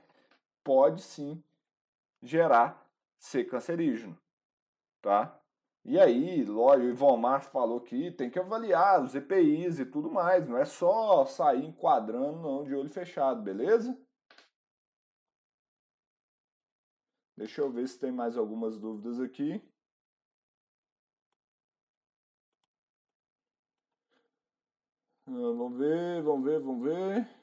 pode 0.64 1.02
sim 1.02 1.44
gerar 2.24 2.82
ser 3.20 3.44
cancerígeno, 3.44 4.18
tá? 5.02 5.38
E 5.86 6.00
aí, 6.00 6.44
lógico, 6.44 6.88
o 6.88 6.90
Ivomar 6.90 7.42
falou 7.44 7.82
que 7.82 8.12
tem 8.12 8.30
que 8.30 8.40
avaliar 8.40 9.04
os 9.04 9.16
EPIs 9.16 9.80
e 9.80 9.86
tudo 9.86 10.10
mais, 10.12 10.48
não 10.48 10.58
é 10.58 10.66
só 10.66 11.26
sair 11.26 11.66
enquadrando 11.66 12.40
não 12.40 12.64
de 12.64 12.74
olho 12.76 12.90
fechado, 12.90 13.42
beleza? 13.42 13.98
Deixa 17.36 17.60
eu 17.62 17.70
ver 17.72 17.88
se 17.90 18.00
tem 18.00 18.12
mais 18.12 18.38
algumas 18.38 18.78
dúvidas 18.80 19.20
aqui. 19.20 19.62
Ah, 25.26 25.32
vamos 25.32 25.78
ver, 25.80 26.22
vamos 26.22 26.46
ver, 26.46 26.60
vamos 26.62 26.84
ver. 26.84 27.41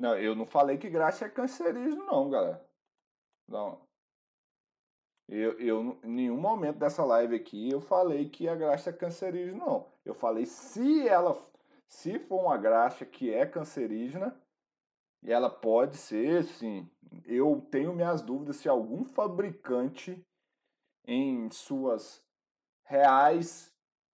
Não, 0.00 0.16
eu 0.16 0.34
não 0.34 0.46
falei 0.46 0.78
que 0.78 0.88
graxa 0.88 1.26
é 1.26 1.28
cancerígeno, 1.28 2.06
não, 2.06 2.30
galera. 2.30 2.66
Não. 3.46 3.82
Eu, 5.28 5.60
eu, 5.60 6.00
em 6.02 6.10
nenhum 6.10 6.40
momento 6.40 6.78
dessa 6.78 7.04
live 7.04 7.36
aqui, 7.36 7.70
eu 7.70 7.82
falei 7.82 8.26
que 8.26 8.48
a 8.48 8.56
graxa 8.56 8.88
é 8.88 8.94
cancerígena, 8.94 9.58
não. 9.58 9.92
Eu 10.02 10.14
falei 10.14 10.46
se 10.46 11.06
ela, 11.06 11.38
se 11.86 12.18
for 12.18 12.40
uma 12.46 12.56
graxa 12.56 13.04
que 13.04 13.30
é 13.30 13.44
cancerígena, 13.44 14.34
ela 15.22 15.50
pode 15.50 15.98
ser, 15.98 16.44
sim. 16.44 16.90
Eu 17.26 17.60
tenho 17.70 17.92
minhas 17.92 18.22
dúvidas 18.22 18.56
se 18.56 18.70
algum 18.70 19.04
fabricante 19.04 20.18
em 21.04 21.50
suas 21.50 22.24
reais, 22.84 23.70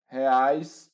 reais 0.09 0.93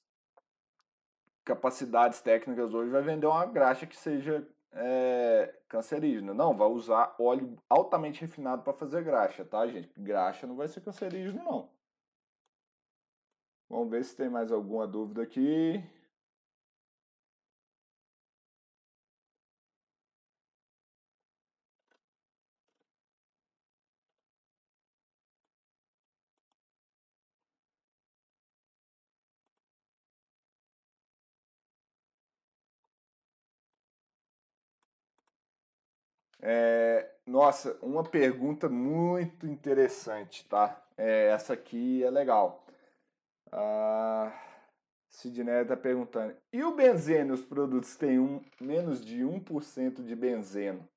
capacidades 1.44 2.20
técnicas 2.20 2.74
hoje 2.74 2.90
vai 2.90 3.02
vender 3.02 3.26
uma 3.26 3.46
graxa 3.46 3.87
que 3.87 3.96
seja 3.96 4.46
é, 4.72 5.54
cancerígena. 5.68 6.35
Não, 6.35 6.56
vai 6.56 6.68
usar 6.68 7.14
óleo 7.18 7.58
altamente 7.68 8.20
refinado 8.20 8.62
para 8.62 8.72
fazer 8.72 9.02
graxa, 9.04 9.44
tá, 9.44 9.66
gente? 9.66 9.92
Graxa 9.98 10.46
não 10.46 10.56
vai 10.56 10.68
ser 10.68 10.80
cancerígeno, 10.80 11.42
não. 11.42 11.70
Vamos 13.68 13.90
ver 13.90 14.04
se 14.04 14.16
tem 14.16 14.28
mais 14.28 14.52
alguma 14.52 14.87
dúvida 14.87 15.22
aqui. 15.22 15.82
É, 36.42 37.09
nossa, 37.24 37.78
uma 37.81 38.02
pergunta 38.02 38.68
muito 38.68 39.46
interessante, 39.46 40.44
tá? 40.48 40.85
É, 40.96 41.28
essa 41.28 41.52
aqui 41.52 42.02
é 42.02 42.11
legal. 42.11 42.66
Ah, 43.52 44.33
Sidney 45.09 45.62
está 45.62 45.76
perguntando: 45.76 46.37
e 46.52 46.64
o 46.64 46.74
benzeno, 46.74 47.35
os 47.35 47.44
produtos 47.44 47.96
têm 47.96 48.18
um, 48.18 48.42
menos 48.61 49.05
de 49.05 49.20
1% 49.22 50.02
de 50.02 50.16
benzeno? 50.16 50.88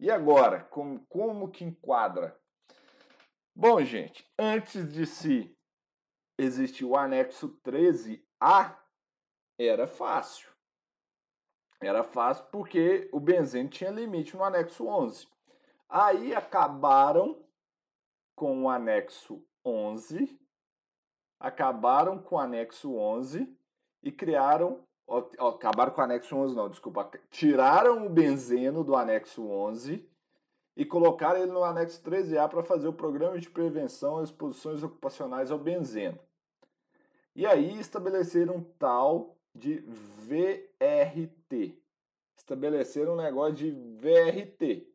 E 0.00 0.10
agora, 0.10 0.64
como, 0.64 1.04
como 1.08 1.50
que 1.50 1.64
enquadra? 1.64 2.36
Bom, 3.54 3.84
gente, 3.84 4.26
antes 4.38 4.90
de 4.90 5.04
se 5.04 5.54
existir 6.38 6.84
o 6.84 6.96
anexo 6.96 7.60
13A, 7.62 8.76
era 9.58 9.86
fácil. 9.86 10.51
Era 11.86 12.02
fácil 12.02 12.44
porque 12.50 13.08
o 13.12 13.18
benzeno 13.18 13.68
tinha 13.68 13.90
limite 13.90 14.36
no 14.36 14.44
anexo 14.44 14.86
11. 14.86 15.26
Aí 15.88 16.34
acabaram 16.34 17.38
com 18.34 18.64
o 18.64 18.68
anexo 18.68 19.44
11, 19.64 20.38
acabaram 21.38 22.18
com 22.18 22.36
o 22.36 22.38
anexo 22.38 22.94
11 22.94 23.48
e 24.02 24.10
criaram. 24.10 24.80
Ó, 25.06 25.48
acabaram 25.48 25.92
com 25.92 26.00
o 26.00 26.04
anexo 26.04 26.36
11, 26.36 26.54
não, 26.54 26.68
desculpa. 26.68 27.10
Tiraram 27.30 28.06
o 28.06 28.10
benzeno 28.10 28.82
do 28.82 28.96
anexo 28.96 29.46
11 29.46 30.08
e 30.76 30.84
colocaram 30.84 31.40
ele 31.40 31.52
no 31.52 31.64
anexo 31.64 32.02
13A 32.02 32.48
para 32.48 32.62
fazer 32.62 32.88
o 32.88 32.92
programa 32.92 33.38
de 33.38 33.50
prevenção 33.50 34.18
às 34.18 34.30
exposições 34.30 34.82
ocupacionais 34.82 35.50
ao 35.50 35.58
benzeno. 35.58 36.18
E 37.34 37.46
aí 37.46 37.78
estabeleceram 37.78 38.62
tal 38.78 39.36
de 39.54 39.78
VRT. 39.80 41.78
Estabeleceram 42.36 43.14
um 43.14 43.16
negócio 43.16 43.54
de 43.54 43.70
VRT, 43.70 44.86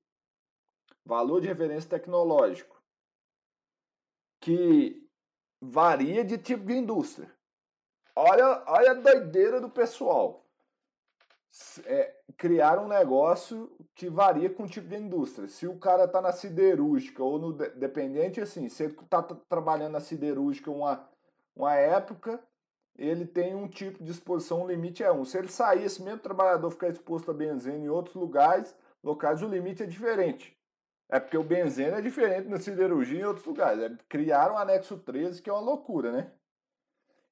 valor 1.05 1.41
de 1.41 1.47
referência 1.47 1.89
tecnológico, 1.89 2.81
que 4.41 5.07
varia 5.61 6.23
de 6.23 6.37
tipo 6.37 6.65
de 6.65 6.73
indústria. 6.73 7.31
Olha, 8.15 8.63
olha 8.67 8.91
a 8.91 8.95
doideira 8.95 9.61
do 9.61 9.69
pessoal. 9.69 10.43
É, 11.85 12.15
criar 12.35 12.79
um 12.79 12.87
negócio 12.87 13.75
que 13.95 14.09
varia 14.09 14.49
com 14.49 14.63
o 14.63 14.67
tipo 14.67 14.87
de 14.87 14.95
indústria. 14.95 15.47
Se 15.47 15.67
o 15.67 15.79
cara 15.79 16.05
está 16.05 16.21
na 16.21 16.31
siderúrgica 16.31 17.23
ou 17.23 17.39
no 17.39 17.53
dependente, 17.53 18.41
assim, 18.41 18.69
se 18.69 18.83
ele 18.83 18.93
está 18.93 19.23
trabalhando 19.23 19.93
na 19.93 19.99
siderúrgica 19.99 20.69
uma, 20.69 21.09
uma 21.55 21.75
época, 21.75 22.43
ele 22.97 23.25
tem 23.25 23.53
um 23.53 23.67
tipo 23.67 24.03
de 24.03 24.11
exposição, 24.11 24.63
o 24.63 24.67
limite 24.67 25.03
é 25.03 25.11
um. 25.11 25.23
Se 25.23 25.37
ele 25.37 25.49
sair, 25.49 25.83
esse 25.83 26.01
mesmo 26.01 26.19
trabalhador 26.19 26.71
ficar 26.71 26.89
exposto 26.89 27.29
a 27.29 27.33
benzeno 27.33 27.85
em 27.85 27.89
outros 27.89 28.15
lugares, 28.15 28.75
locais, 29.03 29.43
o 29.43 29.47
limite 29.47 29.83
é 29.83 29.85
diferente. 29.85 30.57
É 31.09 31.19
porque 31.19 31.37
o 31.37 31.43
benzeno 31.43 31.95
é 31.95 32.01
diferente 32.01 32.49
na 32.49 32.59
siderurgia 32.59 33.19
e 33.19 33.21
em 33.21 33.25
outros 33.25 33.45
lugares. 33.45 33.81
É, 33.81 33.97
criaram 34.09 34.55
o 34.55 34.57
anexo 34.57 34.97
13, 34.97 35.41
que 35.41 35.49
é 35.49 35.53
uma 35.53 35.61
loucura, 35.61 36.11
né? 36.11 36.33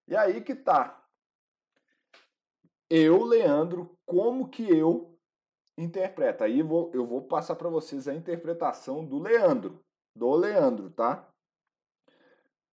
E 0.07 0.15
aí 0.15 0.39
que 0.41 0.55
tá. 0.55 1.03
Eu, 2.89 3.23
Leandro, 3.23 3.97
como 4.05 4.47
que 4.47 4.69
eu 4.69 5.17
interpreto? 5.75 6.43
Aí 6.43 6.61
vou, 6.61 6.91
eu 6.93 7.05
vou 7.05 7.23
passar 7.23 7.55
para 7.55 7.67
vocês 7.67 8.07
a 8.07 8.13
interpretação 8.13 9.03
do 9.03 9.17
Leandro. 9.17 9.83
Do 10.15 10.33
Leandro, 10.35 10.91
tá? 10.91 11.27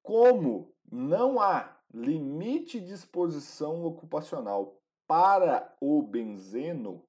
Como 0.02 0.72
não 0.90 1.40
há 1.40 1.76
limite 1.92 2.80
de 2.80 2.92
exposição 2.92 3.84
ocupacional 3.84 4.78
para 5.06 5.74
o 5.80 6.02
benzeno, 6.02 7.02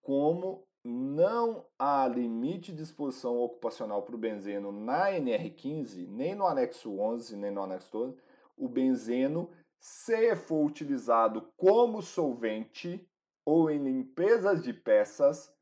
como 0.00 0.64
não 0.84 1.66
há 1.78 2.06
limite 2.06 2.72
de 2.72 2.82
exposição 2.82 3.38
ocupacional 3.38 4.02
para 4.02 4.14
o 4.14 4.18
benzeno 4.18 4.70
na 4.70 5.10
NR15, 5.10 6.06
nem 6.06 6.34
no 6.34 6.46
anexo 6.46 6.98
11, 6.98 7.36
nem 7.36 7.50
no 7.50 7.62
anexo 7.62 7.90
12, 7.90 8.16
o 8.56 8.68
benzeno, 8.68 9.50
se 9.80 10.36
for 10.36 10.64
utilizado 10.64 11.50
como 11.56 12.00
solvente 12.00 13.08
ou 13.44 13.70
em 13.70 13.82
limpezas 13.82 14.62
de 14.62 14.72
peças, 14.72 15.52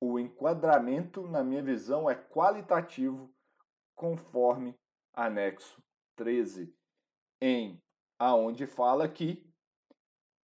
o 0.00 0.18
enquadramento, 0.18 1.28
na 1.28 1.44
minha 1.44 1.62
visão, 1.62 2.08
é 2.08 2.14
qualitativo 2.14 3.30
conforme 3.94 4.74
anexo 5.12 5.80
13, 6.20 6.70
em 7.40 7.80
aonde 8.18 8.66
fala 8.66 9.08
que 9.08 9.42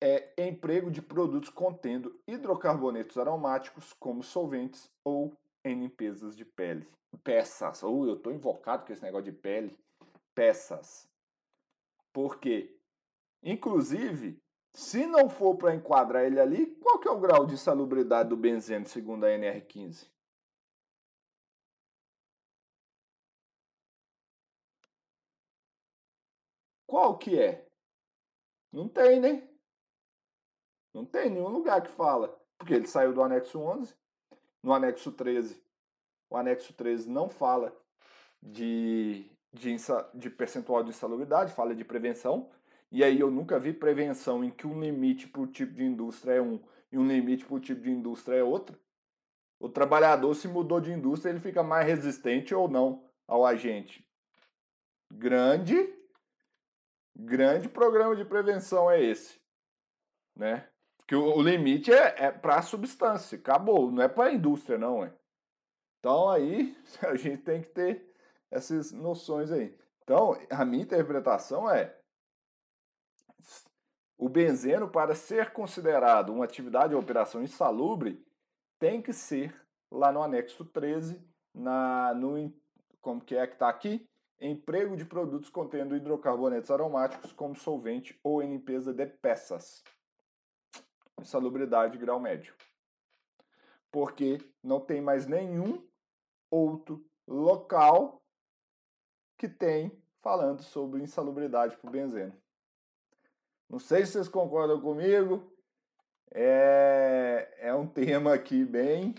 é 0.00 0.32
emprego 0.38 0.88
de 0.88 1.02
produtos 1.02 1.50
contendo 1.50 2.16
hidrocarbonetos 2.28 3.18
aromáticos 3.18 3.92
como 3.94 4.22
solventes 4.22 4.88
ou 5.04 5.36
em 5.64 5.80
limpezas 5.80 6.36
de 6.36 6.44
pele. 6.44 6.86
Peças. 7.24 7.82
Ou 7.82 8.06
eu 8.06 8.14
estou 8.14 8.32
invocado 8.32 8.86
com 8.86 8.92
esse 8.92 9.02
negócio 9.02 9.24
de 9.24 9.32
pele. 9.32 9.76
Peças. 10.32 11.08
Por 12.12 12.38
quê? 12.38 12.78
Inclusive, 13.42 14.38
se 14.72 15.06
não 15.06 15.28
for 15.28 15.56
para 15.56 15.74
enquadrar 15.74 16.24
ele 16.24 16.38
ali, 16.38 16.66
qual 16.76 17.00
que 17.00 17.08
é 17.08 17.10
o 17.10 17.18
grau 17.18 17.44
de 17.44 17.58
salubridade 17.58 18.28
do 18.28 18.36
benzeno 18.36 18.86
segundo 18.86 19.24
a 19.24 19.30
NR15? 19.30 20.06
Qual 26.94 27.18
que 27.18 27.36
é? 27.36 27.66
Não 28.72 28.88
tem, 28.88 29.18
né? 29.18 29.42
Não 30.94 31.04
tem 31.04 31.28
nenhum 31.28 31.48
lugar 31.48 31.82
que 31.82 31.90
fala. 31.90 32.40
Porque 32.56 32.72
ele 32.72 32.86
saiu 32.86 33.12
do 33.12 33.20
anexo 33.20 33.58
11. 33.58 33.92
No 34.62 34.72
anexo 34.72 35.10
13, 35.10 35.60
o 36.30 36.36
anexo 36.36 36.72
13 36.72 37.10
não 37.10 37.28
fala 37.28 37.76
de, 38.40 39.28
de, 39.52 39.74
de 40.14 40.30
percentual 40.30 40.84
de 40.84 40.90
insalubridade, 40.90 41.52
fala 41.52 41.74
de 41.74 41.84
prevenção. 41.84 42.48
E 42.92 43.02
aí 43.02 43.18
eu 43.18 43.28
nunca 43.28 43.58
vi 43.58 43.72
prevenção 43.72 44.44
em 44.44 44.52
que 44.52 44.64
um 44.64 44.80
limite 44.80 45.26
para 45.26 45.40
o 45.40 45.48
tipo 45.48 45.74
de 45.74 45.82
indústria 45.82 46.34
é 46.34 46.40
um 46.40 46.62
e 46.92 46.96
um 46.96 47.08
limite 47.08 47.44
para 47.44 47.56
o 47.56 47.60
tipo 47.60 47.82
de 47.82 47.90
indústria 47.90 48.36
é 48.36 48.44
outro. 48.44 48.78
O 49.58 49.68
trabalhador, 49.68 50.32
se 50.36 50.46
mudou 50.46 50.80
de 50.80 50.92
indústria, 50.92 51.32
ele 51.32 51.40
fica 51.40 51.60
mais 51.60 51.88
resistente 51.88 52.54
ou 52.54 52.68
não 52.68 53.04
ao 53.26 53.44
agente. 53.44 54.08
Grande 55.10 56.03
grande 57.16 57.68
programa 57.68 58.16
de 58.16 58.24
prevenção 58.24 58.90
é 58.90 59.02
esse, 59.02 59.40
né? 60.36 60.68
Porque 60.98 61.14
o, 61.14 61.40
limite 61.42 61.92
é, 61.92 62.24
é 62.24 62.30
para 62.30 62.56
a 62.56 62.62
substância, 62.62 63.38
acabou, 63.38 63.90
não 63.90 64.02
é 64.02 64.08
para 64.08 64.30
a 64.30 64.32
indústria, 64.32 64.78
não 64.78 65.04
é. 65.04 65.14
Então 65.98 66.28
aí 66.30 66.76
a 67.02 67.14
gente 67.14 67.42
tem 67.42 67.62
que 67.62 67.68
ter 67.68 68.14
essas 68.50 68.90
noções 68.90 69.50
aí. 69.50 69.76
Então 70.02 70.36
a 70.50 70.64
minha 70.64 70.82
interpretação 70.82 71.70
é 71.70 71.96
o 74.16 74.28
benzeno 74.28 74.88
para 74.88 75.14
ser 75.14 75.52
considerado 75.52 76.32
uma 76.32 76.44
atividade 76.44 76.94
ou 76.94 77.00
operação 77.00 77.42
insalubre 77.42 78.24
tem 78.78 79.02
que 79.02 79.12
ser 79.12 79.54
lá 79.90 80.10
no 80.12 80.22
anexo 80.22 80.64
13 80.64 81.20
na 81.52 82.14
no 82.14 82.52
como 83.00 83.20
que 83.20 83.36
é 83.36 83.46
que 83.46 83.54
está 83.54 83.68
aqui 83.68 84.08
emprego 84.50 84.96
de 84.96 85.04
produtos 85.04 85.48
contendo 85.48 85.96
hidrocarbonetos 85.96 86.70
aromáticos 86.70 87.32
como 87.32 87.54
solvente 87.54 88.18
ou 88.22 88.42
em 88.42 88.50
limpeza 88.50 88.92
de 88.92 89.06
peças. 89.06 89.82
Insalubridade 91.20 91.96
grau 91.96 92.20
médio. 92.20 92.54
Porque 93.90 94.38
não 94.62 94.80
tem 94.80 95.00
mais 95.00 95.26
nenhum 95.26 95.86
outro 96.50 97.08
local 97.26 98.22
que 99.38 99.48
tem 99.48 99.90
falando 100.20 100.62
sobre 100.62 101.02
insalubridade 101.02 101.76
por 101.76 101.90
benzeno. 101.90 102.36
Não 103.68 103.78
sei 103.78 104.04
se 104.04 104.12
vocês 104.12 104.28
concordam 104.28 104.80
comigo. 104.80 105.52
É, 106.30 107.54
é 107.58 107.74
um 107.74 107.86
tema 107.88 108.34
aqui 108.34 108.64
bem. 108.64 109.14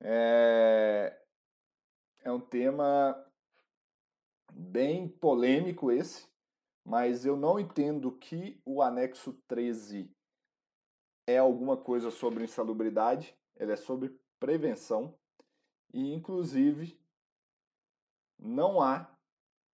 É, 0.00 1.20
é 2.20 2.30
um 2.30 2.40
tema 2.40 3.27
bem 4.58 5.08
polêmico 5.08 5.92
esse, 5.92 6.26
mas 6.84 7.24
eu 7.24 7.36
não 7.36 7.60
entendo 7.60 8.10
que 8.10 8.60
o 8.64 8.82
anexo 8.82 9.32
13 9.46 10.10
é 11.26 11.38
alguma 11.38 11.76
coisa 11.76 12.10
sobre 12.10 12.42
insalubridade, 12.42 13.36
ele 13.56 13.72
é 13.72 13.76
sobre 13.76 14.18
prevenção 14.40 15.14
e 15.92 16.12
inclusive 16.12 16.98
não 18.38 18.80
há 18.80 19.08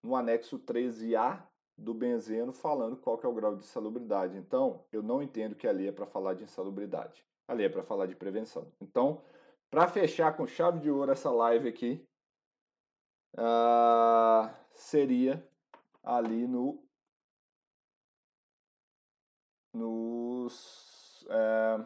no 0.01 0.15
anexo 0.15 0.59
13A 0.59 1.47
do 1.77 1.93
benzeno 1.93 2.51
falando 2.51 2.97
qual 2.97 3.17
que 3.17 3.25
é 3.25 3.29
o 3.29 3.34
grau 3.34 3.55
de 3.55 3.63
insalubridade. 3.63 4.38
Então, 4.38 4.86
eu 4.91 5.01
não 5.01 5.23
entendo 5.23 5.55
que 5.55 5.67
ali 5.67 5.88
é 5.88 5.91
para 5.91 6.05
falar 6.05 6.34
de 6.34 6.43
insalubridade. 6.43 7.25
Ali 7.47 7.63
é 7.63 7.69
para 7.69 7.84
falar 7.84 8.05
de 8.05 8.15
prevenção. 8.15 8.71
Então, 8.81 9.21
para 9.69 9.88
fechar 9.88 10.36
com 10.36 10.45
chave 10.45 10.79
de 10.79 10.89
ouro 10.89 11.11
essa 11.11 11.31
live 11.31 11.67
aqui, 11.67 12.05
uh, 13.36 14.62
seria 14.74 15.47
ali 16.03 16.47
no 16.47 16.84
nos 19.74 21.26
é, 21.30 21.86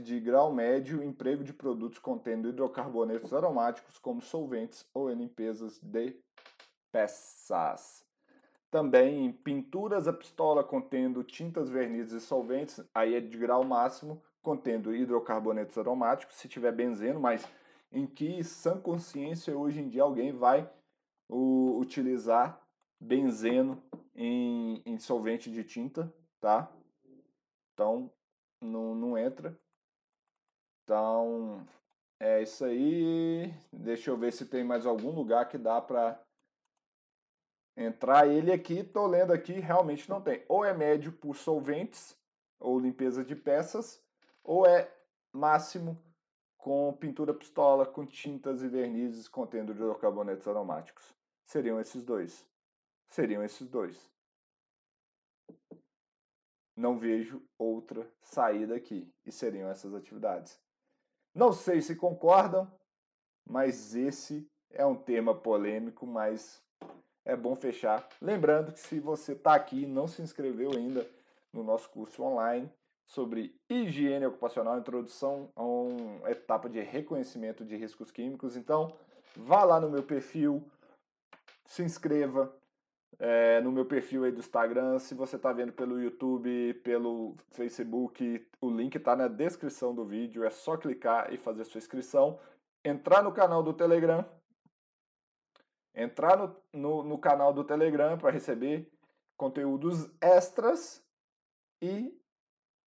de 0.00 0.20
grau 0.20 0.52
médio, 0.52 1.02
emprego 1.02 1.44
de 1.44 1.52
produtos 1.52 1.98
contendo 1.98 2.48
hidrocarbonetos 2.48 3.32
aromáticos 3.32 3.98
como 3.98 4.20
solventes 4.20 4.88
ou 4.92 5.10
em 5.10 5.14
limpezas 5.14 5.78
de 5.78 6.16
peças. 6.90 8.04
Também 8.70 9.26
em 9.26 9.32
pinturas 9.32 10.08
a 10.08 10.12
pistola 10.12 10.64
contendo 10.64 11.22
tintas, 11.22 11.68
vernizes 11.68 12.22
e 12.22 12.26
solventes, 12.26 12.82
aí 12.94 13.14
é 13.14 13.20
de 13.20 13.36
grau 13.36 13.62
máximo, 13.64 14.22
contendo 14.42 14.94
hidrocarbonetos 14.94 15.76
aromáticos, 15.76 16.36
se 16.36 16.48
tiver 16.48 16.72
benzeno, 16.72 17.20
mas 17.20 17.46
em 17.92 18.06
que 18.06 18.42
sã 18.42 18.80
consciência 18.80 19.56
hoje 19.56 19.80
em 19.80 19.88
dia 19.88 20.02
alguém 20.02 20.32
vai 20.32 20.68
o, 21.28 21.78
utilizar 21.78 22.60
benzeno 22.98 23.82
em, 24.14 24.82
em 24.86 24.98
solvente 24.98 25.50
de 25.50 25.62
tinta, 25.62 26.12
tá? 26.40 26.72
Então, 27.72 28.10
não, 28.60 28.94
não 28.94 29.18
entra. 29.18 29.58
Então, 30.82 31.66
é 32.18 32.42
isso 32.42 32.64
aí. 32.64 33.52
Deixa 33.72 34.10
eu 34.10 34.16
ver 34.16 34.32
se 34.32 34.46
tem 34.46 34.64
mais 34.64 34.86
algum 34.86 35.10
lugar 35.10 35.48
que 35.48 35.58
dá 35.58 35.80
para 35.80 36.20
entrar 37.76 38.26
ele 38.26 38.52
aqui. 38.52 38.82
Tô 38.82 39.06
lendo 39.06 39.32
aqui, 39.32 39.52
realmente 39.52 40.08
não 40.08 40.20
tem. 40.20 40.44
Ou 40.48 40.64
é 40.64 40.72
médio 40.72 41.12
por 41.12 41.36
solventes 41.36 42.16
ou 42.62 42.78
limpeza 42.78 43.24
de 43.24 43.34
peças, 43.34 44.00
ou 44.42 44.64
é 44.64 44.88
máximo 45.32 46.00
com 46.62 46.92
pintura 46.92 47.34
pistola, 47.34 47.84
com 47.84 48.06
tintas 48.06 48.62
e 48.62 48.68
vernizes 48.68 49.26
contendo 49.26 49.72
hidrocarbonetos 49.72 50.46
aromáticos. 50.46 51.12
Seriam 51.44 51.80
esses 51.80 52.04
dois. 52.04 52.46
Seriam 53.08 53.42
esses 53.42 53.68
dois. 53.68 54.08
Não 56.76 57.00
vejo 57.00 57.42
outra 57.58 58.08
saída 58.22 58.76
aqui 58.76 59.12
e 59.26 59.32
seriam 59.32 59.68
essas 59.68 59.92
atividades. 59.92 60.56
Não 61.34 61.52
sei 61.52 61.82
se 61.82 61.96
concordam, 61.96 62.72
mas 63.44 63.96
esse 63.96 64.48
é 64.70 64.86
um 64.86 64.94
tema 64.94 65.34
polêmico, 65.34 66.06
mas 66.06 66.62
é 67.24 67.34
bom 67.34 67.56
fechar. 67.56 68.08
Lembrando 68.20 68.72
que 68.72 68.78
se 68.78 69.00
você 69.00 69.32
está 69.32 69.56
aqui 69.56 69.82
e 69.82 69.86
não 69.86 70.06
se 70.06 70.22
inscreveu 70.22 70.70
ainda 70.70 71.10
no 71.52 71.64
nosso 71.64 71.90
curso 71.90 72.22
online 72.22 72.72
sobre 73.12 73.54
higiene 73.68 74.24
ocupacional, 74.24 74.78
introdução 74.78 75.50
a 75.54 75.62
uma 75.62 76.30
etapa 76.30 76.66
de 76.66 76.80
reconhecimento 76.80 77.62
de 77.62 77.76
riscos 77.76 78.10
químicos, 78.10 78.56
então 78.56 78.96
vá 79.36 79.64
lá 79.64 79.78
no 79.78 79.90
meu 79.90 80.02
perfil, 80.02 80.64
se 81.66 81.82
inscreva 81.82 82.50
é, 83.18 83.60
no 83.60 83.70
meu 83.70 83.84
perfil 83.84 84.24
aí 84.24 84.32
do 84.32 84.40
Instagram. 84.40 84.98
Se 84.98 85.14
você 85.14 85.36
está 85.36 85.52
vendo 85.52 85.74
pelo 85.74 86.00
YouTube, 86.00 86.72
pelo 86.82 87.36
Facebook, 87.50 88.48
o 88.62 88.70
link 88.70 88.94
está 88.94 89.14
na 89.14 89.28
descrição 89.28 89.94
do 89.94 90.06
vídeo. 90.06 90.42
É 90.42 90.50
só 90.50 90.78
clicar 90.78 91.32
e 91.32 91.36
fazer 91.36 91.64
sua 91.64 91.78
inscrição. 91.78 92.40
Entrar 92.82 93.22
no 93.22 93.32
canal 93.32 93.62
do 93.62 93.74
Telegram. 93.74 94.24
Entrar 95.94 96.38
no, 96.38 96.56
no, 96.72 97.02
no 97.02 97.18
canal 97.18 97.52
do 97.52 97.62
Telegram 97.62 98.16
para 98.16 98.30
receber 98.30 98.90
conteúdos 99.36 100.10
extras 100.20 101.04
e 101.82 102.21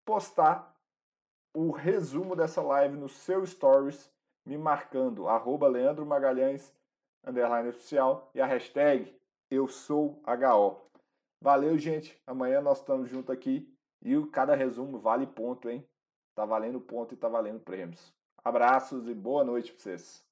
postar 0.05 0.73
o 1.53 1.71
resumo 1.71 2.35
dessa 2.35 2.61
live 2.61 2.95
no 2.95 3.09
seu 3.09 3.45
stories, 3.45 4.11
me 4.45 4.57
marcando, 4.57 5.27
arroba 5.27 5.67
Leandro 5.67 6.05
Magalhães, 6.05 6.71
underline 7.25 7.69
oficial, 7.69 8.29
e 8.33 8.39
a 8.39 8.45
hashtag 8.45 9.13
eu 9.49 9.67
sou 9.67 10.21
HO. 10.25 10.81
Valeu, 11.41 11.77
gente. 11.77 12.19
Amanhã 12.25 12.61
nós 12.61 12.79
estamos 12.79 13.09
juntos 13.09 13.29
aqui 13.29 13.71
e 14.01 14.15
cada 14.27 14.55
resumo 14.55 14.99
vale 14.99 15.25
ponto, 15.25 15.69
hein? 15.69 15.87
Tá 16.35 16.45
valendo 16.45 16.79
ponto 16.79 17.13
e 17.13 17.17
tá 17.17 17.27
valendo 17.27 17.59
prêmios. 17.59 18.13
Abraços 18.43 19.07
e 19.07 19.13
boa 19.13 19.43
noite 19.43 19.71
para 19.71 19.81
vocês. 19.81 20.24